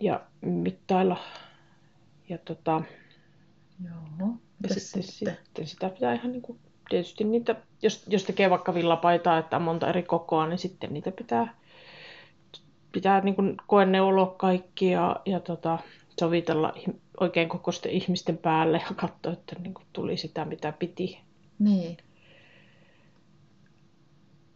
ja 0.00 0.20
mittailla. 0.40 1.16
Ja 2.28 2.38
tota, 2.38 2.82
Joo. 3.84 4.28
Ja 4.62 4.68
sitten, 4.74 5.02
sitten? 5.02 5.36
sitten 5.44 5.66
sitä 5.66 5.88
pitää 5.88 6.14
ihan 6.14 6.32
niin 6.32 6.42
kuin, 6.42 6.58
tietysti 6.88 7.24
niitä, 7.24 7.56
jos, 7.82 8.04
jos 8.06 8.24
tekee 8.24 8.50
vaikka 8.50 8.74
villapaitaa, 8.74 9.38
että 9.38 9.56
on 9.56 9.62
monta 9.62 9.88
eri 9.88 10.02
kokoa, 10.02 10.46
niin 10.46 10.58
sitten 10.58 10.92
niitä 10.92 11.12
pitää, 11.12 11.54
pitää 12.96 13.20
niin 13.20 13.34
kuin 13.34 13.56
koeneuloa 13.66 14.34
kaikki 14.36 14.90
ja, 14.90 15.16
ja 15.26 15.40
tota, 15.40 15.78
sovitella 16.20 16.74
oikein 17.20 17.48
kokoisten 17.48 17.92
ihmisten 17.92 18.38
päälle 18.38 18.82
ja 18.88 18.94
katsoa, 18.96 19.32
että 19.32 19.56
niin 19.62 19.74
kuin 19.74 19.86
tuli 19.92 20.16
sitä, 20.16 20.44
mitä 20.44 20.72
piti. 20.72 21.20
Niin. 21.58 21.96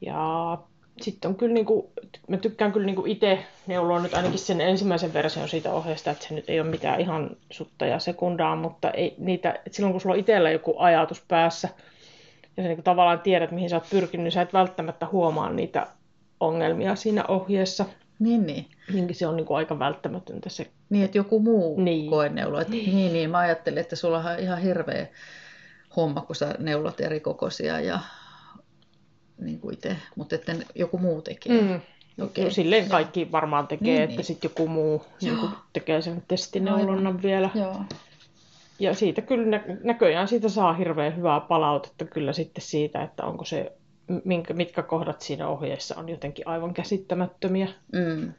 Ja 0.01 0.59
sitten 1.01 1.29
on 1.29 1.35
kyllä, 1.35 1.55
niin 1.55 1.67
kuin, 1.67 1.87
mä 2.29 2.37
tykkään 2.37 2.73
kyllä 2.73 2.87
niin 2.87 3.07
itse 3.07 3.39
neuloa 3.67 4.01
nyt 4.01 4.15
ainakin 4.15 4.39
sen 4.39 4.61
ensimmäisen 4.61 5.13
version 5.13 5.49
siitä 5.49 5.73
ohjeesta, 5.73 6.11
että 6.11 6.29
se 6.29 6.35
nyt 6.35 6.51
ei 6.51 6.61
ole 6.61 6.71
mitään 6.71 7.01
ihan 7.01 7.37
sutta 7.51 7.87
ja 7.87 7.99
sekundaa, 7.99 8.57
mutta 8.57 8.91
ei 8.91 9.15
niitä, 9.19 9.51
että 9.51 9.71
silloin 9.77 9.93
kun 9.93 10.01
sulla 10.01 10.15
on 10.15 10.21
itsellä 10.21 10.51
joku 10.51 10.75
ajatus 10.79 11.25
päässä, 11.29 11.69
ja 12.57 12.63
sä 12.63 12.69
niin 12.69 12.83
tavallaan 12.83 13.21
tiedät, 13.21 13.51
mihin 13.51 13.71
sä 13.71 13.77
oot 13.77 13.91
pyrkinyt, 13.91 14.25
niin 14.25 14.33
sä 14.33 14.43
et 14.43 14.53
välttämättä 14.53 15.07
huomaa 15.13 15.51
niitä 15.51 15.87
ongelmia 16.41 16.95
siinä 16.95 17.25
ohjeessa. 17.29 17.85
Niin, 18.21 18.47
niin. 18.47 18.67
Niin 18.93 19.15
se 19.15 19.27
on 19.27 19.37
niin 19.37 19.47
kuin 19.47 19.57
aika 19.57 19.79
välttämätöntä 19.79 20.49
se. 20.49 20.67
Niin, 20.91 21.05
että 21.05 21.19
joku 21.19 21.41
muu 21.41 21.81
niin. 21.81 22.11
Koeneulo. 22.11 22.61
Että, 22.61 22.73
niin. 22.73 22.97
niin, 22.97 23.13
niin. 23.13 23.31
Mä 23.31 23.39
ajattelin, 23.39 23.79
että 23.79 23.97
sulla 23.97 24.19
on 24.19 24.39
ihan 24.39 24.59
hirveä 24.59 25.07
homma, 25.97 26.21
kun 26.21 26.37
sä 26.37 26.55
neulot 26.59 27.01
eri 27.01 27.21
kokoisia 27.21 27.81
ja 27.81 28.01
niin 29.39 29.61
kuin 29.61 29.75
itse, 29.75 29.97
mutta 30.17 30.35
että 30.35 30.53
joku 30.75 30.99
muu 30.99 31.23
tekee. 31.23 31.61
Mm. 31.63 31.69
Okay. 31.75 32.27
Okei, 32.27 32.51
Silleen 32.51 32.89
kaikki 32.89 33.33
varmaan 33.33 33.67
tekee, 33.67 33.93
Niin, 33.93 34.03
että 34.03 34.17
niin. 34.17 34.25
sitten 34.25 34.49
joku 34.49 34.69
muu 34.69 35.05
niin 35.23 35.37
kuin 35.37 35.51
tekee 35.73 36.03
sen 36.03 36.23
testineulonnan 36.29 37.23
vielä. 37.23 37.51
Joo. 37.55 37.77
Ja 38.79 38.95
siitä 38.95 39.23
kyllä 39.23 39.47
nä- 39.47 39.65
näköjään 39.85 40.29
siitä 40.29 40.49
saa 40.49 40.73
hirveän 40.73 41.17
hyvää 41.17 41.41
palautetta 41.41 42.05
kyllä 42.05 42.33
sitten 42.33 42.63
siitä, 42.63 43.03
että 43.03 43.25
onko 43.25 43.45
se, 43.45 43.73
minkä, 44.25 44.55
mitkä 44.55 44.83
kohdat 44.83 45.21
siinä 45.23 45.49
ohjeessa 45.49 45.97
on 45.97 46.09
jotenkin 46.09 46.49
aivan 46.49 46.75
käsittämättömiä. 46.75 47.69
Mm. 47.93 48.33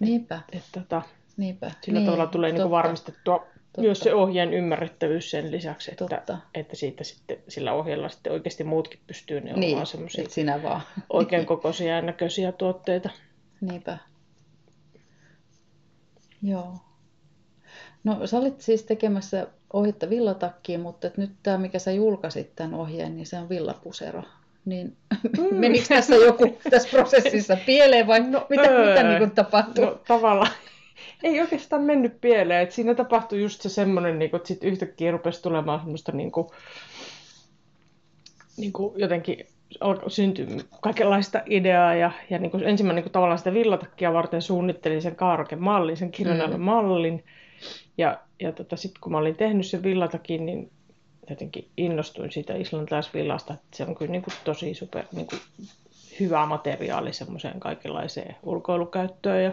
Niinpä, 0.00 0.40
Että 0.52 0.80
tota, 0.80 1.02
niinpä. 1.36 1.70
sillä 1.82 1.98
niin, 1.98 2.06
tavalla 2.06 2.26
tulee 2.26 2.48
niin 2.50 2.54
kuin 2.56 2.62
totta, 2.62 2.76
varmistettua 2.76 3.38
totta. 3.38 3.80
myös 3.80 3.98
se 4.00 4.14
ohjeen 4.14 4.54
ymmärrettävyys 4.54 5.30
sen 5.30 5.50
lisäksi, 5.50 5.90
että, 5.90 6.06
Totta. 6.06 6.38
että 6.54 6.76
siitä 6.76 7.04
sitten, 7.04 7.36
sillä 7.48 7.72
ohjeella 7.72 8.08
sitten 8.08 8.32
oikeasti 8.32 8.64
muutkin 8.64 9.00
pystyy 9.06 9.36
neuvomaan 9.40 9.60
Niin, 9.60 9.76
niin, 9.76 9.86
semmoisia 9.86 10.24
et 10.24 10.30
sinä 10.30 10.62
vaan. 10.62 10.80
oikein 11.10 11.46
kokoisia 11.52 11.96
ja 11.96 12.02
näköisiä 12.02 12.52
tuotteita. 12.52 13.10
Niinpä. 13.60 13.98
Joo. 16.42 16.74
No 18.04 18.26
sä 18.26 18.38
olit 18.38 18.60
siis 18.60 18.82
tekemässä 18.82 19.46
ohjetta 19.72 20.10
villatakkiin, 20.10 20.80
mutta 20.80 21.06
et 21.06 21.16
nyt 21.16 21.30
tämä, 21.42 21.58
mikä 21.58 21.78
sä 21.78 21.92
julkaisit 21.92 22.56
tämän 22.56 22.74
ohjeen, 22.74 23.16
niin 23.16 23.26
se 23.26 23.38
on 23.38 23.48
villapusero. 23.48 24.22
Niin 24.64 24.96
Mm. 25.38 25.54
menikö 25.60 25.84
tässä 25.88 26.14
joku 26.14 26.58
tässä 26.70 26.88
prosessissa 26.90 27.56
pieleen 27.66 28.06
vai 28.06 28.20
No, 28.20 28.46
mitä, 28.50 28.62
öö. 28.70 28.88
mitä 28.90 29.02
niin 29.08 29.18
kuin 29.18 29.30
tapahtui? 29.30 29.84
No 29.84 30.00
tavallaan 30.08 30.50
ei 31.22 31.40
oikeastaan 31.40 31.82
mennyt 31.82 32.20
pieleen. 32.20 32.62
Et 32.62 32.72
siinä 32.72 32.94
tapahtui 32.94 33.40
just 33.42 33.60
se 33.60 33.68
semmoinen, 33.68 34.18
niin 34.18 34.36
että 34.36 34.48
sit 34.48 34.64
yhtäkkiä 34.64 35.10
rupesi 35.10 35.42
tulemaan 35.42 35.80
semmoista 35.80 36.12
niin 36.12 36.32
kuin, 36.32 36.46
niin 38.56 38.72
kuin 38.72 39.00
jotenkin 39.00 39.46
syntyä 40.08 40.46
kaikenlaista 40.80 41.42
ideaa 41.46 41.94
ja, 41.94 42.10
ja 42.30 42.38
niin 42.38 42.50
kuin 42.50 42.64
ensimmäinen 42.64 42.96
niin 42.96 43.04
kuin 43.04 43.12
tavallaan 43.12 43.38
sitä 43.38 43.54
villatakkia 43.54 44.12
varten 44.12 44.42
suunnittelin 44.42 45.02
sen 45.02 45.16
Kaaroken 45.16 45.62
mallin, 45.62 45.96
sen 45.96 46.10
kirjanainen 46.10 46.58
Mm. 46.60 46.64
mallin. 46.64 47.24
Ja, 47.98 48.20
ja 48.40 48.52
tota, 48.52 48.76
sitten 48.76 49.00
kun 49.00 49.12
mä 49.12 49.18
olin 49.18 49.36
tehnyt 49.36 49.66
sen 49.66 49.82
villatakin, 49.82 50.46
niin 50.46 50.70
jotenkin 51.30 51.68
innostuin 51.76 52.32
siitä 52.32 52.56
islantilaisvillasta, 52.56 53.54
että 53.54 53.76
se 53.76 53.84
on 53.84 53.94
kyllä 53.96 54.12
niin 54.12 54.22
kuin 54.22 54.34
tosi 54.44 54.74
super 54.74 55.04
niin 55.12 55.26
kuin 55.26 55.40
hyvä 56.20 56.46
materiaali 56.46 57.12
semmoiseen 57.12 57.60
kaikenlaiseen 57.60 58.36
ulkoilukäyttöön 58.42 59.44
ja 59.44 59.52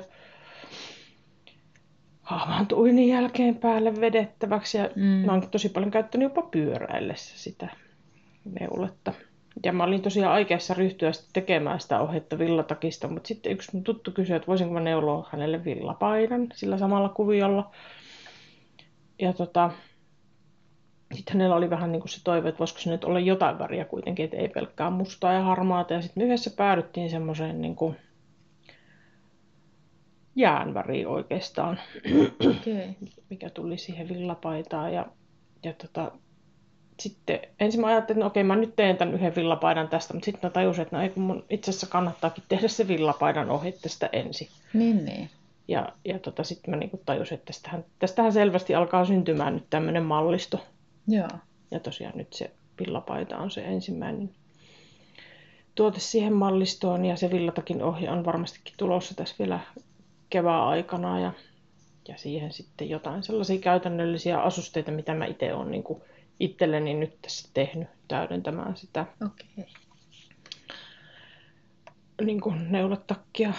hahmaantuinin 2.21 3.07
jälkeen 3.07 3.55
päälle 3.55 4.01
vedettäväksi 4.01 4.77
ja 4.77 4.89
Mm. 4.95 5.03
mä 5.03 5.31
oon 5.31 5.49
tosi 5.51 5.69
paljon 5.69 5.91
käyttänyt 5.91 6.25
jopa 6.25 6.41
pyöräillessä 6.41 7.39
sitä 7.39 7.67
neuletta. 8.59 9.13
Ja 9.65 9.73
mä 9.73 9.83
olin 9.83 10.01
tosiaan 10.01 10.33
aikeessa 10.33 10.73
ryhtyä 10.73 11.11
sitten 11.11 11.33
tekemään 11.33 11.79
sitä 11.79 11.99
ohjetta 11.99 12.39
villatakista, 12.39 13.07
mutta 13.07 13.27
sitten 13.27 13.51
yksi 13.51 13.69
mun 13.73 13.83
tuttu 13.83 14.11
kysyi, 14.11 14.35
että 14.35 14.47
voisinko 14.47 14.73
mä 14.73 14.79
neuloa 14.79 15.29
hänelle 15.31 15.65
villapaidan 15.65 16.47
sillä 16.55 16.77
samalla 16.77 17.09
kuviolla. 17.09 17.71
Ja 19.19 19.33
tota, 19.33 19.71
sitten 21.13 21.33
hänellä 21.33 21.55
oli 21.55 21.69
vähän 21.69 21.91
niin 21.91 21.99
kuin 21.99 22.09
se 22.09 22.23
toive, 22.23 22.49
että 22.49 22.59
voisiko 22.59 22.79
se 22.79 22.89
nyt 22.89 23.03
olla 23.03 23.19
jotain 23.19 23.59
väriä 23.59 23.85
kuitenkin, 23.85 24.25
että 24.25 24.37
ei 24.37 24.49
pelkkää 24.49 24.89
mustaa 24.89 25.33
ja 25.33 25.41
harmaata. 25.41 25.93
Ja 25.93 26.01
sitten 26.01 26.23
me 26.23 26.27
yhdessä 26.27 26.49
päädyttiin 26.57 27.09
semmoiseen 27.09 27.61
niin 27.61 27.75
kuin 27.75 27.95
jäänväriin 30.35 31.07
oikeastaan, 31.07 31.79
Okei. 32.49 32.95
mikä 33.29 33.49
tuli 33.49 33.77
siihen 33.77 34.09
villapaitaan. 34.09 34.93
Ja, 34.93 35.05
ja 35.63 35.73
tota, 35.73 36.11
sitten 36.99 37.39
ensin 37.59 37.81
mä 37.81 37.87
ajattelin, 37.87 38.17
että 38.17 38.23
no 38.23 38.27
okei, 38.27 38.43
mä 38.43 38.55
nyt 38.55 38.75
teen 38.75 38.97
tämän 38.97 39.13
yhden 39.13 39.35
villapaidan 39.35 39.87
tästä, 39.87 40.13
mutta 40.13 40.25
sitten 40.25 40.47
mä 40.47 40.53
tajusin, 40.53 40.81
että 40.81 40.95
no 40.95 41.03
ei, 41.03 41.09
kun 41.09 41.23
mun 41.23 41.45
itse 41.49 41.71
asiassa 41.71 41.87
kannattaakin 41.87 42.43
tehdä 42.49 42.67
se 42.67 42.87
villapaidan 42.87 43.49
ohje 43.49 43.71
tästä 43.71 44.09
ensin. 44.13 44.47
Niin, 44.73 45.05
niin. 45.05 45.29
Ja, 45.67 45.89
ja 46.05 46.19
tota, 46.19 46.43
sitten 46.43 46.71
mä 46.71 46.77
niinku 46.77 47.01
tajusin, 47.05 47.35
että 47.35 47.45
tästähän, 47.45 47.85
tästähän 47.99 48.33
selvästi 48.33 48.75
alkaa 48.75 49.05
syntymään 49.05 49.53
nyt 49.53 49.65
tämmöinen 49.69 50.03
mallisto. 50.03 50.59
Joo. 51.07 51.29
Ja 51.71 51.79
tosiaan 51.79 52.17
nyt 52.17 52.33
se 52.33 52.51
villapaita 52.79 53.37
on 53.37 53.51
se 53.51 53.61
ensimmäinen 53.61 54.29
tuote 55.75 55.99
siihen 55.99 56.33
mallistoon. 56.33 57.05
Ja 57.05 57.15
se 57.15 57.31
villatakin 57.31 57.83
ohje 57.83 58.09
on 58.09 58.25
varmastikin 58.25 58.73
tulossa 58.77 59.15
tässä 59.15 59.35
vielä 59.39 59.59
kevään 60.29 60.63
aikana. 60.63 61.19
Ja, 61.19 61.33
ja 62.07 62.17
siihen 62.17 62.51
sitten 62.51 62.89
jotain 62.89 63.23
sellaisia 63.23 63.59
käytännöllisiä 63.59 64.41
asusteita, 64.41 64.91
mitä 64.91 65.13
mä 65.13 65.25
itse 65.25 65.53
olen 65.53 65.71
niin 65.71 65.83
itselleni 66.39 66.93
nyt 66.93 67.21
tässä 67.21 67.49
tehnyt 67.53 67.87
täydentämään 68.07 68.77
sitä 68.77 69.05
Okei. 69.25 69.65
niin 72.25 72.41
kuin 72.41 72.71
neuletakkia 72.71 73.53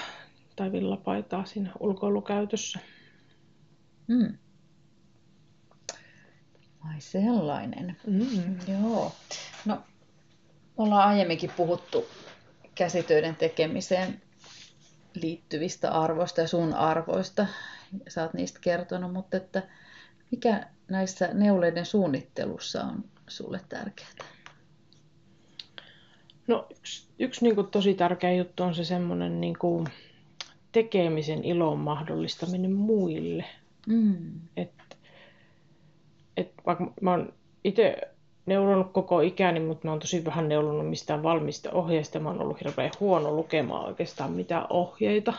tai 0.57 0.73
villapaitaa 0.73 1.45
siinä 1.45 1.73
ulkoilukäytössä. 1.81 2.79
Mm. 4.07 4.39
Ai 6.89 7.01
sellainen. 7.01 7.97
Mm. 8.07 8.57
Joo. 8.69 9.13
No, 9.65 9.83
ollaan 10.77 11.09
aiemminkin 11.09 11.51
puhuttu 11.57 12.07
käsitöiden 12.75 13.37
tekemiseen 13.37 14.23
liittyvistä 15.15 15.91
arvoista 15.91 16.41
ja 16.41 16.49
sun 16.49 16.75
arvoista. 16.75 17.47
Sä 18.09 18.23
oot 18.23 18.35
niistä 18.35 18.59
kertonut, 18.63 19.13
mutta 19.13 19.37
että 19.37 19.63
mikä 20.31 20.67
näissä 20.89 21.29
neuleiden 21.33 21.87
suunnittelussa 21.87 22.83
on 22.83 23.05
sulle 23.29 23.61
tärkeää? 23.69 24.11
No 26.47 26.67
yksi, 26.79 27.09
yksi 27.19 27.45
niin 27.45 27.55
kuin 27.55 27.67
tosi 27.67 27.95
tärkeä 27.95 28.33
juttu 28.33 28.63
on 28.63 28.75
se 28.75 28.85
semmoinen 28.85 29.41
niin 29.41 29.59
kuin 29.59 29.87
tekemisen 30.73 31.45
ilon 31.45 31.79
mahdollistaminen 31.79 32.73
muille. 32.73 33.45
Mm. 33.87 34.41
Et, 34.57 34.73
et 36.37 36.53
vaikka 36.67 36.93
mä 37.01 37.11
oon 37.11 37.33
itse 37.65 37.97
neulonut 38.47 38.93
koko 38.93 39.21
ikäni, 39.21 39.61
mutta 39.61 39.89
mä 39.89 39.93
oon 39.93 40.01
tosi 40.01 40.25
vähän 40.25 40.49
neulonut 40.49 40.89
mistään 40.91 41.23
valmista 41.23 41.71
ohjeista. 41.73 42.19
Mä 42.19 42.29
oon 42.29 42.41
ollut 42.43 42.61
hirveän 42.65 42.91
huono 43.01 43.33
lukemaan 43.33 43.85
oikeastaan 43.87 44.33
mitään 44.33 44.67
ohjeita. 44.71 45.33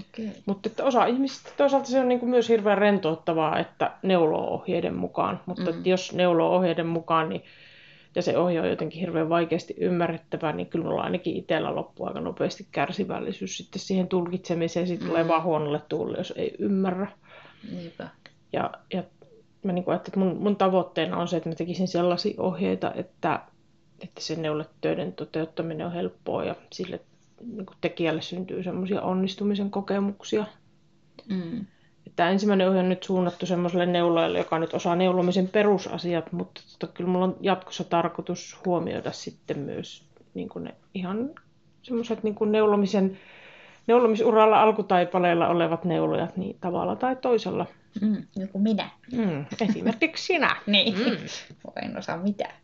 Okei. 0.00 0.28
Mutta 0.46 0.68
että 0.68 0.84
osa 0.84 1.06
ihmisistä 1.06 1.50
toisaalta 1.56 1.86
se 1.88 2.00
on 2.00 2.08
niin 2.08 2.20
kuin 2.20 2.30
myös 2.30 2.48
hirveän 2.48 2.78
rentouttavaa, 2.78 3.58
että 3.58 3.90
neuloo 4.02 4.54
ohjeiden 4.54 4.94
mukaan. 4.94 5.40
Mutta 5.46 5.62
Mm. 5.62 5.68
mm. 5.68 5.76
että 5.76 5.88
jos 5.88 6.12
neuloo 6.12 6.56
ohjeiden 6.56 6.86
mukaan 6.86 7.28
niin, 7.28 7.42
ja 8.14 8.22
se 8.22 8.38
ohje 8.38 8.60
on 8.60 8.68
jotenkin 8.68 9.00
hirveän 9.00 9.28
vaikeasti 9.28 9.74
ymmärrettävä, 9.78 10.52
niin 10.52 10.66
kyllä 10.66 10.84
mulla 10.84 11.02
ainakin 11.02 11.36
itsellä 11.36 11.74
loppuu 11.74 12.06
aika 12.06 12.20
nopeasti 12.20 12.66
kärsivällisyys 12.72 13.56
sitten 13.56 13.80
siihen 13.80 14.08
tulkitsemiseen. 14.08 14.86
Sitten 14.86 15.06
Mm. 15.06 15.10
tulee 15.10 15.28
vaan 15.28 15.42
huonolle 15.42 15.80
tuulle, 15.88 16.18
jos 16.18 16.32
ei 16.36 16.54
ymmärrä. 16.58 17.06
Niinpä. 17.72 18.08
Ja, 18.52 18.70
ja 18.92 19.02
mä 19.62 19.72
niin 19.72 19.84
kuin 19.84 19.92
ajattelin, 19.92 20.22
että 20.22 20.34
mun, 20.34 20.42
mun 20.42 20.56
tavoitteena 20.56 21.16
on 21.16 21.28
se, 21.28 21.36
että 21.36 21.48
mä 21.48 21.54
tekisin 21.54 21.88
sellaisia 21.88 22.34
ohjeita, 22.38 22.92
että, 22.94 23.40
että 24.02 24.20
se 24.20 24.36
neuletöiden 24.36 25.12
toteuttaminen 25.12 25.86
on 25.86 25.92
helppoa 25.92 26.44
ja 26.44 26.54
sille 26.72 27.00
niin 27.40 27.66
kuin 27.66 27.76
tekijälle 27.80 28.22
syntyy 28.22 28.62
semmoisia 28.62 29.02
onnistumisen 29.02 29.70
kokemuksia. 29.70 30.44
Mm. 31.28 31.66
Tämä 32.16 32.30
ensimmäinen 32.30 32.68
ohje 32.68 32.80
on 32.80 32.88
nyt 32.88 33.02
suunnattu 33.02 33.46
semmoiselle 33.46 33.86
neulojalle, 33.86 34.38
joka 34.38 34.58
nyt 34.58 34.74
osaa 34.74 34.96
neulomisen 34.96 35.48
perusasiat, 35.48 36.32
mutta 36.32 36.60
tota, 36.78 36.92
kyllä 36.92 37.10
mulla 37.10 37.24
on 37.24 37.36
jatkossa 37.40 37.84
tarkoitus 37.84 38.58
huomioida 38.66 39.12
sitten 39.12 39.58
myös 39.58 40.04
niin 40.34 40.48
kuin 40.48 40.64
ne 40.64 40.74
ihan 40.94 41.30
semmoiset 41.82 42.22
niin 42.22 42.34
kuin 42.34 42.52
neulomisen, 42.52 43.18
neulomisuralla 43.86 44.62
alkutaipaleella 44.62 45.48
olevat 45.48 45.84
neulojat 45.84 46.36
niin 46.36 46.56
tavalla 46.60 46.96
tai 46.96 47.16
toisella. 47.16 47.66
Mm. 48.00 48.26
Joku 48.36 48.58
minä. 48.58 48.90
Mm, 49.12 49.44
esimerkiksi 49.60 50.24
sinä. 50.24 50.56
Niin. 50.66 50.98
Mm. 50.98 51.16
En 51.82 51.98
osaa 51.98 52.16
mitään. 52.16 52.54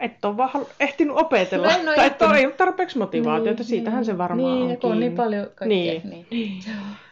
Et 0.00 0.24
ole 0.24 0.36
vaan 0.36 0.66
ehtinyt 0.80 1.16
opetella. 1.16 1.66
No 1.66 1.72
en 1.72 1.84
tai 1.96 2.06
et 2.06 2.22
ole, 2.22 2.52
tarpeeksi 2.56 2.98
motivaatiota, 2.98 3.64
siitähän 3.64 4.04
se 4.04 4.18
varmaan 4.18 4.54
niin, 4.54 4.64
on 4.64 4.70
ja 4.70 4.76
kun 4.76 4.92
on 4.92 5.00
niin 5.00 5.14
paljon 5.14 5.46
kaikkea. 5.46 5.66
Niin. 5.66 6.02
Niin. 6.10 6.26
Niin. 6.30 6.62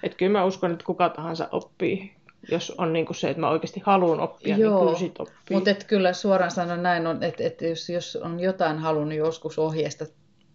Et 0.03 0.15
kyllä 0.15 0.33
mä 0.33 0.45
uskon, 0.45 0.73
että 0.73 0.85
kuka 0.85 1.09
tahansa 1.09 1.49
oppii. 1.53 2.15
Jos 2.51 2.71
on 2.79 2.93
niinku 2.93 3.15
se, 3.15 3.31
että 3.31 3.41
mä 3.41 3.51
oikeasti 3.51 3.83
haluan 3.85 4.21
oppia, 4.21 4.57
Joo, 4.57 4.71
niin 4.71 4.87
kyllä 4.87 4.99
sit 4.99 5.21
oppii. 5.21 5.57
Mutta 5.57 5.71
kyllä 5.87 6.13
suoraan 6.13 6.51
sanon 6.51 6.83
näin 6.83 7.07
on, 7.07 7.23
että, 7.23 7.45
että 7.45 7.67
jos, 7.67 7.89
jos 7.89 8.17
on 8.17 8.41
jotain 8.41 8.79
halunnut 8.79 9.19
joskus 9.19 9.59
ohjeesta 9.59 10.05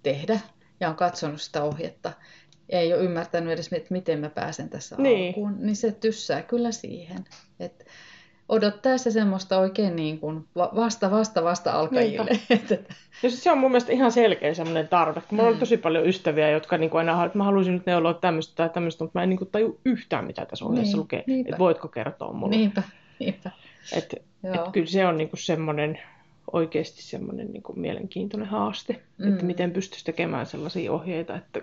tehdä 0.04 0.40
ja 0.80 0.90
on 0.90 0.96
katsonut 0.96 1.42
sitä 1.42 1.64
ohjetta, 1.64 2.12
ja 2.74 2.80
ei 2.80 2.94
ole 2.94 3.04
ymmärtänyt 3.04 3.54
edes, 3.54 3.74
että 3.74 3.94
miten 3.94 4.20
mä 4.20 4.30
pääsen 4.30 4.70
tässä 4.70 4.96
Niin. 5.00 5.28
alkuun, 5.28 5.56
niin 5.60 5.76
se 5.76 5.92
tyssää 5.92 6.42
kyllä 6.42 6.72
siihen. 6.72 7.18
Et 7.60 7.86
odottaessa 8.50 9.12
semmoista 9.12 9.60
oikein 9.60 9.96
niin 9.96 10.20
kuin 10.20 10.46
va- 10.56 10.72
vasta, 10.76 11.12
vasta, 11.12 11.44
vasta 11.44 11.72
alkajille. 11.72 12.32
Että- 12.50 12.78
Ja 13.24 13.30
se 13.32 13.52
on 13.52 13.58
mun 13.58 13.72
mielestä 13.72 13.92
ihan 13.92 14.12
selkeä 14.12 14.54
semmoinen 14.54 14.88
tarve. 14.88 15.22
Kun 15.22 15.36
mulla 15.38 15.50
Mm. 15.50 15.54
on 15.54 15.60
tosi 15.60 15.78
paljon 15.78 16.08
ystäviä, 16.08 16.50
jotka 16.50 16.78
niinku 16.78 16.98
aina 16.98 17.12
haluaa, 17.12 17.26
että 17.26 17.38
mä 17.38 17.44
haluaisin 17.44 17.74
nyt 17.74 17.86
neuloa 17.86 18.14
tämmöistä 18.14 18.54
tai 18.56 18.70
tämmöistä, 18.70 19.04
mutta 19.04 19.20
mä 19.20 19.24
en 19.24 19.30
niinku 19.30 19.46
taju 19.46 19.80
yhtään, 19.86 20.26
mitä 20.26 20.46
tässä 20.46 20.66
ohjeessa 20.66 20.92
Niin, 20.98 21.00
lukee. 21.02 21.24
niinpä. 21.28 21.50
Että 21.50 21.60
voitko 21.60 21.88
kertoa 21.88 22.34
mulle. 22.34 22.56
niinpä, 22.56 22.84
niinpä. 23.20 23.52
Et, 23.98 24.16
Joo. 24.44 24.54
et 24.56 24.62
kyllä 24.72 24.88
se 24.88 25.06
on 25.06 25.18
niinku 25.18 25.36
semmoinen 25.38 26.00
oikeasti 26.54 27.02
semmoinen 27.04 27.52
niin 27.52 27.64
kuin 27.64 27.80
mielenkiintoinen 27.80 28.50
haaste, 28.50 29.02
mm. 29.18 29.34
että 29.34 29.46
miten 29.46 29.72
pystyisi 29.72 30.06
tekemään 30.06 30.46
sellaisia 30.46 30.92
ohjeita, 30.92 31.36
että 31.36 31.62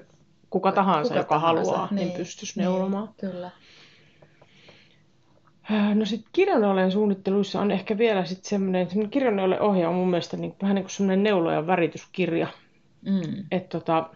kuka 0.51 0.73
tahansa, 0.73 1.09
kuka 1.09 1.21
joka 1.21 1.35
tahansa, 1.35 1.73
haluaa, 1.73 1.89
niin, 1.91 2.07
niin 2.07 2.17
pystyisi 2.19 2.59
niin, 2.59 2.65
neulomaan. 2.65 3.09
Kyllä. 3.21 3.51
Äh, 5.73 5.97
no 5.97 6.05
sitten 6.05 6.31
kirjaneolen 6.33 6.93
suunnitteluissa 6.93 7.61
on 7.61 7.71
ehkä 7.71 7.99
vielä 7.99 8.25
sitten 8.25 8.49
semmoinen, 8.49 8.89
semmoinen 8.89 9.11
kirjaneolen 9.11 9.61
ohje 9.61 9.87
on 9.87 9.95
mun 9.95 10.11
mielestä 10.11 10.37
niin, 10.37 10.55
vähän 10.63 10.75
niin 10.75 10.85
kuin 10.85 10.91
semmoinen 10.91 11.23
neulojan 11.23 11.67
värityskirja. 11.67 12.47
Mm. 13.05 13.45
Että 13.51 13.79
tota, 13.79 14.11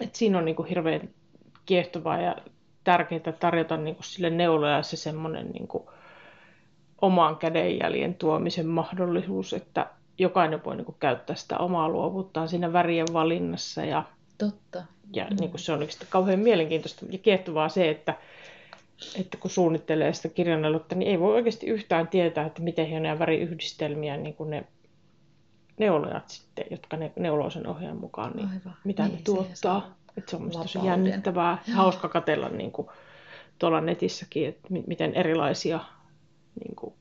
et 0.00 0.14
siinä 0.14 0.38
on 0.38 0.44
niin 0.44 0.56
kuin 0.56 0.68
hirveän 0.68 1.08
kiehtovaa 1.66 2.20
ja 2.20 2.36
tärkeää 2.84 3.32
tarjota 3.40 3.76
niin 3.76 3.94
kuin 3.94 4.04
sille 4.04 4.30
neulojalle 4.30 4.82
se 4.82 4.96
semmoinen 4.96 5.50
niin 5.50 5.68
kuin 5.68 5.84
oman 7.00 7.36
kädenjäljen 7.36 8.14
tuomisen 8.14 8.66
mahdollisuus, 8.66 9.52
että 9.52 9.86
jokainen 10.18 10.64
voi 10.64 10.76
niin 10.76 10.84
kuin 10.84 10.96
käyttää 11.00 11.36
sitä 11.36 11.58
omaa 11.58 11.88
luovuuttaan 11.88 12.48
siinä 12.48 12.72
värien 12.72 13.06
valinnassa. 13.12 13.84
Ja, 13.84 14.04
Totta. 14.38 14.84
Ja 15.12 15.24
mm. 15.24 15.36
niin 15.40 15.50
kuin 15.50 15.60
se 15.60 15.72
on 15.72 15.86
kauhean 16.08 16.40
mielenkiintoista 16.40 17.06
ja 17.10 17.18
kiehtovaa 17.18 17.68
se, 17.68 17.90
että, 17.90 18.14
että 19.20 19.38
kun 19.38 19.50
suunnittelee 19.50 20.12
sitä 20.12 20.28
kirjannelutta, 20.28 20.94
niin 20.94 21.10
ei 21.10 21.20
voi 21.20 21.34
oikeasti 21.34 21.66
yhtään 21.66 22.08
tietää, 22.08 22.46
että 22.46 22.62
miten 22.62 22.86
hienoja 22.86 23.18
väriyhdistelmiä 23.18 24.16
niin 24.16 24.34
kuin 24.34 24.50
ne 24.50 24.64
neulojat 25.78 26.28
sitten, 26.28 26.64
jotka 26.70 26.96
ne 26.96 27.12
neuloo 27.16 27.50
sen 27.50 27.66
ohjeen 27.66 27.96
mukaan, 27.96 28.32
niin 28.36 28.48
Aivan. 28.48 28.76
mitä 28.84 29.02
niin, 29.02 29.14
ne 29.16 29.22
tuottaa. 29.24 29.96
Että 30.16 30.30
se 30.30 30.36
on 30.36 30.50
tosi 30.50 30.78
jännittävää, 30.84 31.58
Joo. 31.68 31.76
hauska 31.76 32.08
katella 32.08 32.48
niin 32.48 32.72
kuin, 32.72 32.88
tuolla 33.58 33.80
netissäkin, 33.80 34.48
että 34.48 34.68
miten 34.86 35.14
erilaisia 35.14 35.80
niin 36.64 36.76
kuin, 36.76 36.94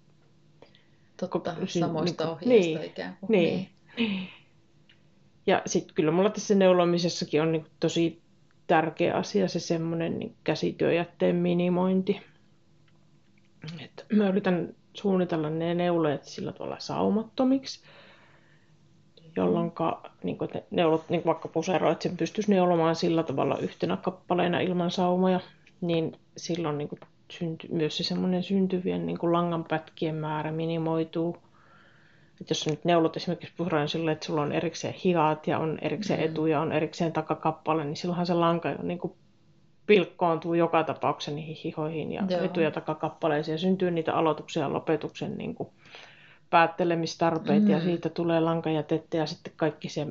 Totta, 1.18 1.56
syn, 1.66 1.82
samoista 1.82 2.24
niin, 2.24 2.32
ohjeista 2.32 2.80
niin, 2.80 2.84
ikään 2.84 3.18
kuin. 3.20 3.32
Niin. 3.32 3.70
niin. 3.98 4.30
Ja 5.48 5.62
sitten 5.66 5.96
kyllä 5.96 6.12
mulla 6.12 6.30
tässä 6.30 6.56
neulomisessakin 6.56 7.42
on 7.42 7.52
niin 7.52 7.66
tosi 7.80 8.22
tärkeä 8.68 9.16
asia 9.16 9.48
se 9.48 9.60
semmoinen 9.60 10.20
niin 10.20 10.36
käsityöjätteen 10.44 11.36
minimointi. 11.36 12.22
Et 13.84 14.06
mä 14.14 14.30
yritän 14.30 14.76
suunnitella 14.94 15.50
ne 15.50 15.74
neuleet 15.74 16.24
sillä 16.24 16.52
tavalla 16.52 16.80
saumattomiksi, 16.80 17.80
jolloin 19.36 19.72
niin 20.24 20.38
kuin, 20.38 20.50
neulot, 20.72 21.10
niin 21.10 21.22
vaikka 21.26 21.48
pusero, 21.48 21.92
että 21.92 22.04
sen 22.04 22.18
pystyisi 22.18 22.52
neulomaan 22.52 22.96
sillä 22.96 23.24
tavalla 23.24 23.58
yhtenä 23.58 23.98
kappaleena 23.98 24.60
ilman 24.60 24.92
saumoja, 24.92 25.40
niin 25.82 26.18
silloin 26.38 26.78
niin 26.78 26.90
synty, 27.32 27.68
myös 27.72 27.98
se 27.98 28.04
semmoinen 28.04 28.44
syntyvien 28.44 29.06
niin 29.06 29.18
langanpätkien 29.22 30.16
määrä 30.16 30.52
minimoituu. 30.52 31.38
Et 32.42 32.50
jos 32.50 32.68
nyt 32.68 32.86
neulot 32.86 33.18
esimerkiksi 33.18 33.54
puhutaan 33.58 33.90
sille, 33.90 34.12
että 34.12 34.26
sulla 34.26 34.42
on 34.42 34.52
erikseen 34.52 34.94
hiat 34.94 35.48
ja 35.48 35.60
on 35.60 35.80
erikseen 35.82 36.20
mm. 36.20 36.26
etu 36.26 36.46
ja 36.46 36.62
on 36.62 36.72
erikseen 36.72 37.14
takakappale, 37.14 37.86
niin 37.86 37.96
silloinhan 37.96 38.26
se 38.26 38.34
lanka 38.34 38.70
jo 38.70 38.78
niin 38.84 39.00
kuin 39.00 39.14
pilkkoontuu 39.86 40.54
joka 40.54 40.84
tapauksessa 40.84 41.32
niihin 41.32 41.58
hihoihin 41.64 42.12
ja 42.12 42.24
Joo. 42.30 42.42
etu- 42.42 42.60
ja 42.60 42.72
takakappaleisiin 42.72 43.54
ja 43.54 43.58
syntyy 43.58 43.92
niitä 43.92 44.14
aloituksia 44.14 44.64
ja 44.64 44.74
lopetuksen 44.74 45.38
niin 45.38 45.56
kuin 45.56 45.70
päättelemistarpeita 46.50 47.66
mm. 47.66 47.72
ja 47.72 47.82
siitä 47.82 48.10
tulee 48.10 48.40
lankajätettä 48.40 49.18
ja 49.18 49.26
sitten 49.26 49.54
kaikki 49.56 49.90
se, 49.90 50.08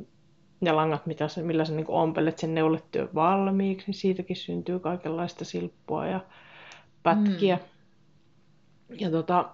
ne 0.60 0.72
langat, 0.72 1.06
mitä 1.06 1.28
se, 1.28 1.42
millä 1.42 1.64
sä 1.64 1.72
niin 1.72 1.88
ompelet 1.88 2.38
sen 2.38 2.54
neuletyön 2.54 3.08
valmiiksi, 3.14 3.86
niin 3.86 3.94
siitäkin 3.94 4.36
syntyy 4.36 4.78
kaikenlaista 4.78 5.44
silppua 5.44 6.06
ja 6.06 6.20
pätkiä. 7.02 7.56
Mm. 7.56 8.96
Ja 8.98 9.10
tota, 9.10 9.50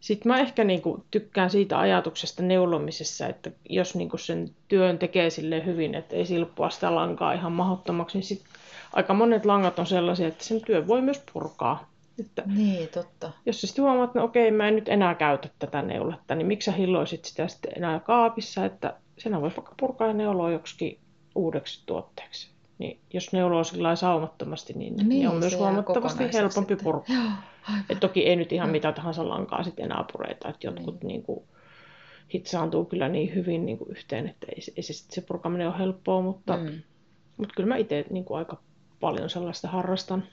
sitten 0.00 0.32
mä 0.32 0.38
ehkä 0.38 0.64
niinku 0.64 1.04
tykkään 1.10 1.50
siitä 1.50 1.78
ajatuksesta 1.78 2.42
neulomisessa, 2.42 3.26
että 3.26 3.50
jos 3.68 3.94
niinku 3.94 4.16
sen 4.18 4.50
työn 4.68 4.98
tekee 4.98 5.30
sille 5.30 5.64
hyvin, 5.66 5.94
että 5.94 6.16
ei 6.16 6.26
silppua 6.26 6.70
sitä 6.70 6.94
lankaa 6.94 7.32
ihan 7.32 7.52
mahdottomaksi, 7.52 8.18
niin 8.18 8.24
sit 8.24 8.42
aika 8.92 9.14
monet 9.14 9.44
langat 9.44 9.78
on 9.78 9.86
sellaisia, 9.86 10.28
että 10.28 10.44
sen 10.44 10.60
työ 10.60 10.86
voi 10.86 11.00
myös 11.00 11.22
purkaa. 11.32 11.90
Että 12.20 12.42
niin, 12.46 12.88
totta. 12.88 13.30
Jos 13.46 13.60
sä 13.60 13.66
sitten 13.66 13.84
huomaat, 13.84 14.10
että 14.10 14.18
no 14.18 14.24
okei, 14.24 14.50
mä 14.50 14.68
en 14.68 14.74
nyt 14.74 14.88
enää 14.88 15.14
käytä 15.14 15.48
tätä 15.58 15.82
neuletta, 15.82 16.34
niin 16.34 16.46
miksi 16.46 16.66
sä 16.66 16.72
hilloisit 16.72 17.24
sitä 17.24 17.48
sitten 17.48 17.72
enää 17.76 18.00
kaapissa, 18.00 18.64
että 18.64 18.94
senä 19.18 19.40
voisi 19.40 19.56
vaikka 19.56 19.74
purkaa 19.80 20.08
ja 20.08 20.14
neuloa 20.14 20.50
joksikin 20.50 20.98
uudeksi 21.34 21.82
tuotteeksi. 21.86 22.50
Niin 22.78 23.00
jos 23.12 23.32
neuloo 23.32 23.64
sillä 23.64 23.96
saumattomasti, 23.96 24.72
niin, 24.72 24.96
niin, 24.96 25.08
niin 25.08 25.28
on 25.28 25.36
myös 25.36 25.56
huomattavasti 25.56 26.24
helpompi 26.32 26.76
purkaa. 26.76 27.42
Et 27.90 28.00
toki 28.00 28.26
ei 28.26 28.36
nyt 28.36 28.52
ihan 28.52 28.68
no. 28.68 28.72
mitä 28.72 28.92
tahansa 28.92 29.28
lankaa 29.28 29.62
sitten 29.62 29.84
enää 29.84 30.04
pureita, 30.12 30.48
että 30.48 30.66
jotkut 30.66 31.02
niin. 31.02 31.08
Niin 31.08 31.22
kuin, 31.22 31.44
hitsaantuu 32.34 32.84
kyllä 32.84 33.08
niin 33.08 33.34
hyvin 33.34 33.66
niin 33.66 33.78
kuin 33.78 33.90
yhteen, 33.90 34.28
että 34.28 34.46
ei, 34.56 34.62
ei 34.76 34.82
se, 34.82 34.92
se 34.92 35.20
purkaminen 35.20 35.68
ole 35.68 35.78
helppoa, 35.78 36.22
mutta, 36.22 36.56
mm. 36.56 36.82
mutta 37.36 37.54
kyllä 37.56 37.68
mä 37.68 37.76
itse 37.76 38.04
niin 38.10 38.24
kuin 38.24 38.38
aika 38.38 38.60
paljon 39.00 39.30
sellaista 39.30 39.68
harrastan. 39.68 40.24